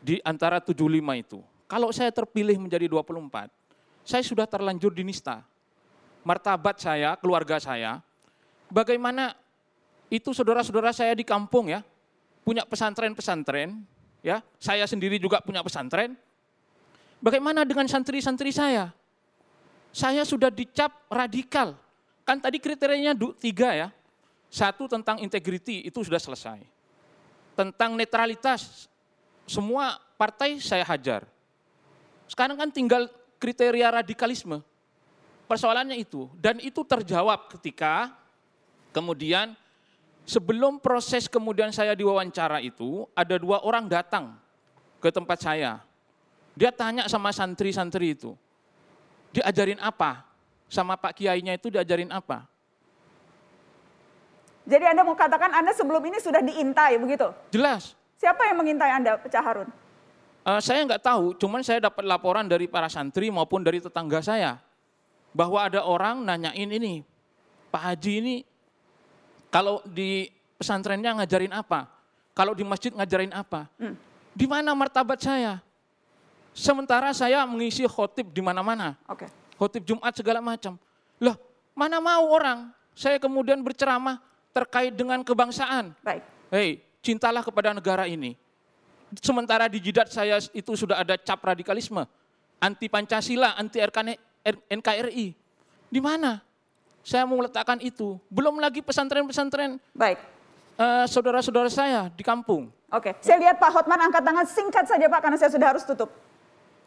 [0.00, 0.88] Di antara 75
[1.20, 1.44] itu.
[1.68, 3.52] Kalau saya terpilih menjadi 24,
[4.08, 5.44] saya sudah terlanjur dinista.
[6.24, 8.00] Martabat saya, keluarga saya,
[8.72, 9.36] bagaimana
[10.12, 11.80] itu saudara-saudara saya di kampung ya,
[12.44, 13.80] punya pesantren-pesantren,
[14.20, 16.12] ya, saya sendiri juga punya pesantren.
[17.24, 18.92] Bagaimana dengan santri-santri saya?
[19.88, 21.80] Saya sudah dicap radikal.
[22.28, 23.88] Kan tadi kriterianya tiga ya.
[24.52, 26.60] Satu tentang integriti itu sudah selesai.
[27.56, 28.84] Tentang netralitas,
[29.48, 31.24] semua partai saya hajar.
[32.28, 33.08] Sekarang kan tinggal
[33.40, 34.60] kriteria radikalisme.
[35.48, 36.28] Persoalannya itu.
[36.36, 38.12] Dan itu terjawab ketika
[38.92, 39.56] kemudian
[40.22, 44.38] Sebelum proses kemudian saya diwawancara itu, ada dua orang datang
[45.02, 45.82] ke tempat saya.
[46.54, 48.38] Dia tanya sama santri-santri itu,
[49.34, 50.22] diajarin apa?
[50.70, 52.46] Sama Pak Kiainya itu diajarin apa?
[54.62, 57.34] Jadi Anda mau katakan Anda sebelum ini sudah diintai begitu?
[57.50, 57.98] Jelas.
[58.22, 59.68] Siapa yang mengintai Anda, Pecah Harun?
[60.46, 64.62] Uh, saya nggak tahu, cuman saya dapat laporan dari para santri maupun dari tetangga saya
[65.34, 67.02] bahwa ada orang nanyain ini,
[67.74, 68.34] Pak Haji ini
[69.52, 71.84] kalau di pesantrennya ngajarin apa,
[72.32, 73.94] kalau di masjid ngajarin apa, hmm.
[74.32, 75.60] di mana martabat saya?
[76.56, 79.28] Sementara saya mengisi khotib di mana-mana, okay.
[79.60, 80.80] khotib Jumat segala macam.
[81.20, 81.36] Loh,
[81.76, 82.72] mana mau orang?
[82.96, 84.20] Saya kemudian berceramah
[84.56, 85.92] terkait dengan kebangsaan.
[86.00, 86.24] Baik.
[86.52, 88.36] Hei, cintalah kepada negara ini.
[89.20, 92.04] Sementara di jidat saya itu sudah ada cap radikalisme,
[92.56, 93.80] anti Pancasila, anti
[94.72, 95.26] NKRI.
[95.92, 96.40] Di mana?
[97.02, 98.16] Saya mau meletakkan itu.
[98.30, 99.82] Belum lagi pesantren-pesantren.
[99.90, 100.22] Baik.
[100.78, 102.70] Uh, saudara-saudara saya di kampung.
[102.88, 106.08] Oke, saya lihat Pak Hotman angkat tangan singkat saja Pak karena saya sudah harus tutup.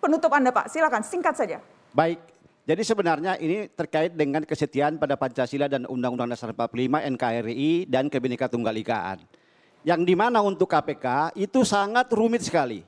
[0.01, 1.57] Penutup Anda Pak, silakan singkat saja.
[1.93, 2.21] Baik,
[2.65, 8.49] jadi sebenarnya ini terkait dengan kesetiaan pada Pancasila dan Undang-Undang Dasar 45, NKRI, dan Kebinekaan
[8.49, 9.21] Tunggal Ikaan.
[9.85, 12.81] Yang di mana untuk KPK itu sangat rumit sekali.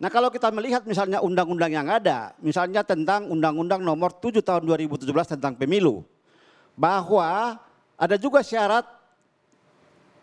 [0.00, 5.36] Nah kalau kita melihat misalnya undang-undang yang ada, misalnya tentang Undang-Undang nomor 7 tahun 2017
[5.36, 6.00] tentang pemilu.
[6.80, 7.60] Bahwa
[8.00, 8.88] ada juga syarat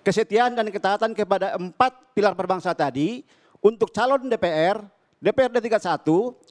[0.01, 3.21] kesetiaan dan ketaatan kepada empat pilar berbangsa tadi
[3.61, 4.81] untuk calon DPR,
[5.21, 6.01] DPRD tingkat 1,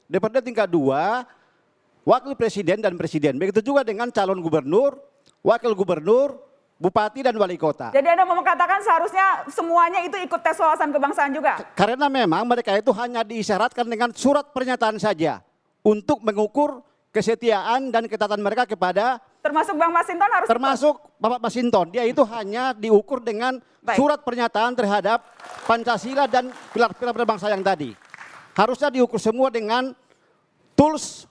[0.06, 3.34] DPRD tingkat 2, wakil presiden dan presiden.
[3.34, 4.94] Begitu juga dengan calon gubernur,
[5.42, 6.38] wakil gubernur,
[6.78, 7.90] bupati dan wali kota.
[7.90, 11.58] Jadi Anda mau mengatakan seharusnya semuanya itu ikut tes wawasan kebangsaan juga?
[11.74, 15.40] Karena memang mereka itu hanya diisyaratkan dengan surat pernyataan saja
[15.80, 21.22] untuk mengukur kesetiaan dan ketatan mereka kepada termasuk Bang Masinton harus termasuk ikut.
[21.22, 23.96] Bapak Masinton dia itu hanya diukur dengan Baik.
[23.96, 25.22] surat pernyataan terhadap
[25.64, 27.94] Pancasila dan pilar-pilar berbangsa yang tadi
[28.58, 29.94] harusnya diukur semua dengan
[30.74, 31.28] tools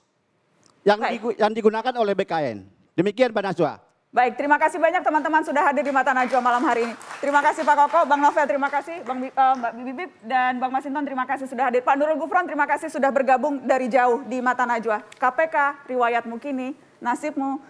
[0.86, 2.62] yang, digu, yang digunakan oleh BKN.
[2.94, 3.72] Demikian Pak Najwa.
[4.14, 6.94] Baik, terima kasih banyak teman-teman sudah hadir di Mata Najwa malam hari ini.
[7.20, 11.04] Terima kasih Pak Koko, Bang Novel terima kasih, Bang uh, Mbak Bibip dan Bang Masinton
[11.04, 11.84] terima kasih sudah hadir.
[11.84, 15.04] Pak Nurul Gufron terima kasih sudah bergabung dari jauh di Mata Najwa.
[15.20, 17.60] KPK, riwayatmu kini, nasibmu,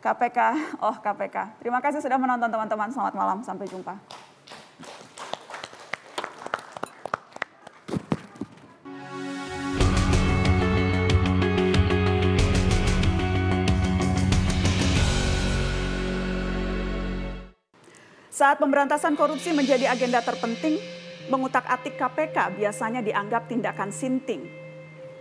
[0.00, 0.38] KPK,
[0.80, 1.60] oh KPK.
[1.60, 4.00] Terima kasih sudah menonton teman-teman, selamat malam, sampai jumpa.
[18.32, 20.80] Saat pemberantasan korupsi menjadi agenda terpenting,
[21.28, 24.48] mengutak-atik KPK biasanya dianggap tindakan sinting.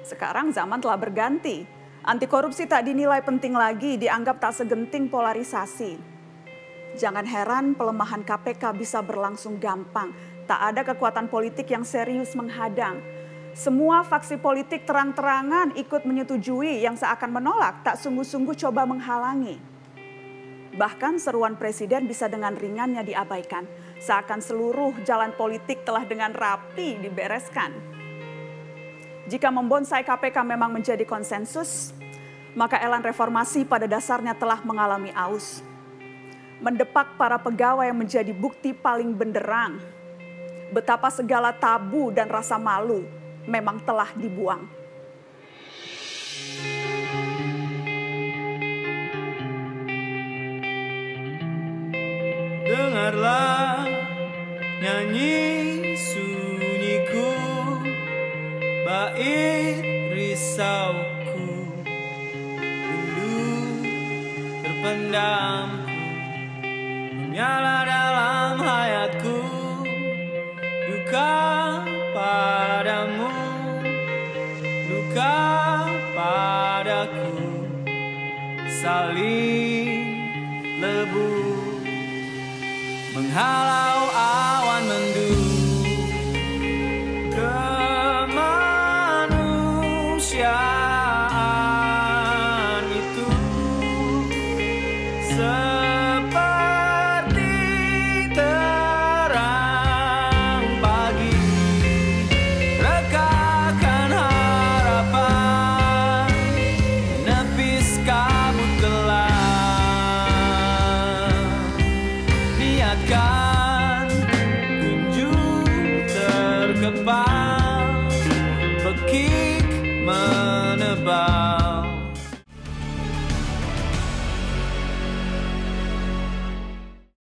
[0.07, 1.78] Sekarang zaman telah berganti.
[1.99, 5.99] Anti korupsi tak dinilai penting lagi, dianggap tak segenting polarisasi.
[6.95, 10.15] Jangan heran pelemahan KPK bisa berlangsung gampang.
[10.47, 13.03] Tak ada kekuatan politik yang serius menghadang.
[13.51, 19.59] Semua faksi politik terang-terangan ikut menyetujui yang seakan menolak, tak sungguh-sungguh coba menghalangi.
[20.79, 23.67] Bahkan seruan presiden bisa dengan ringannya diabaikan,
[23.99, 27.98] seakan seluruh jalan politik telah dengan rapi dibereskan.
[29.29, 31.93] Jika membonsai KPK memang menjadi konsensus,
[32.57, 35.61] maka elan reformasi pada dasarnya telah mengalami aus.
[36.57, 39.77] Mendepak para pegawai yang menjadi bukti paling benderang.
[40.73, 43.05] Betapa segala tabu dan rasa malu
[43.45, 44.65] memang telah dibuang.
[52.65, 53.85] Dengarlah
[54.81, 55.37] nyanyi
[55.93, 57.48] sunyiku
[58.89, 59.85] Bait
[60.17, 61.45] risauku
[62.89, 63.37] Rindu
[64.65, 66.01] terpendamku
[67.13, 69.37] Menyala dalam hayatku
[70.89, 71.37] Duka
[72.17, 73.29] padamu
[74.89, 75.37] Duka
[76.17, 77.37] padaku
[78.73, 80.17] Saling
[80.81, 81.29] lebu
[83.13, 84.89] menghalau awan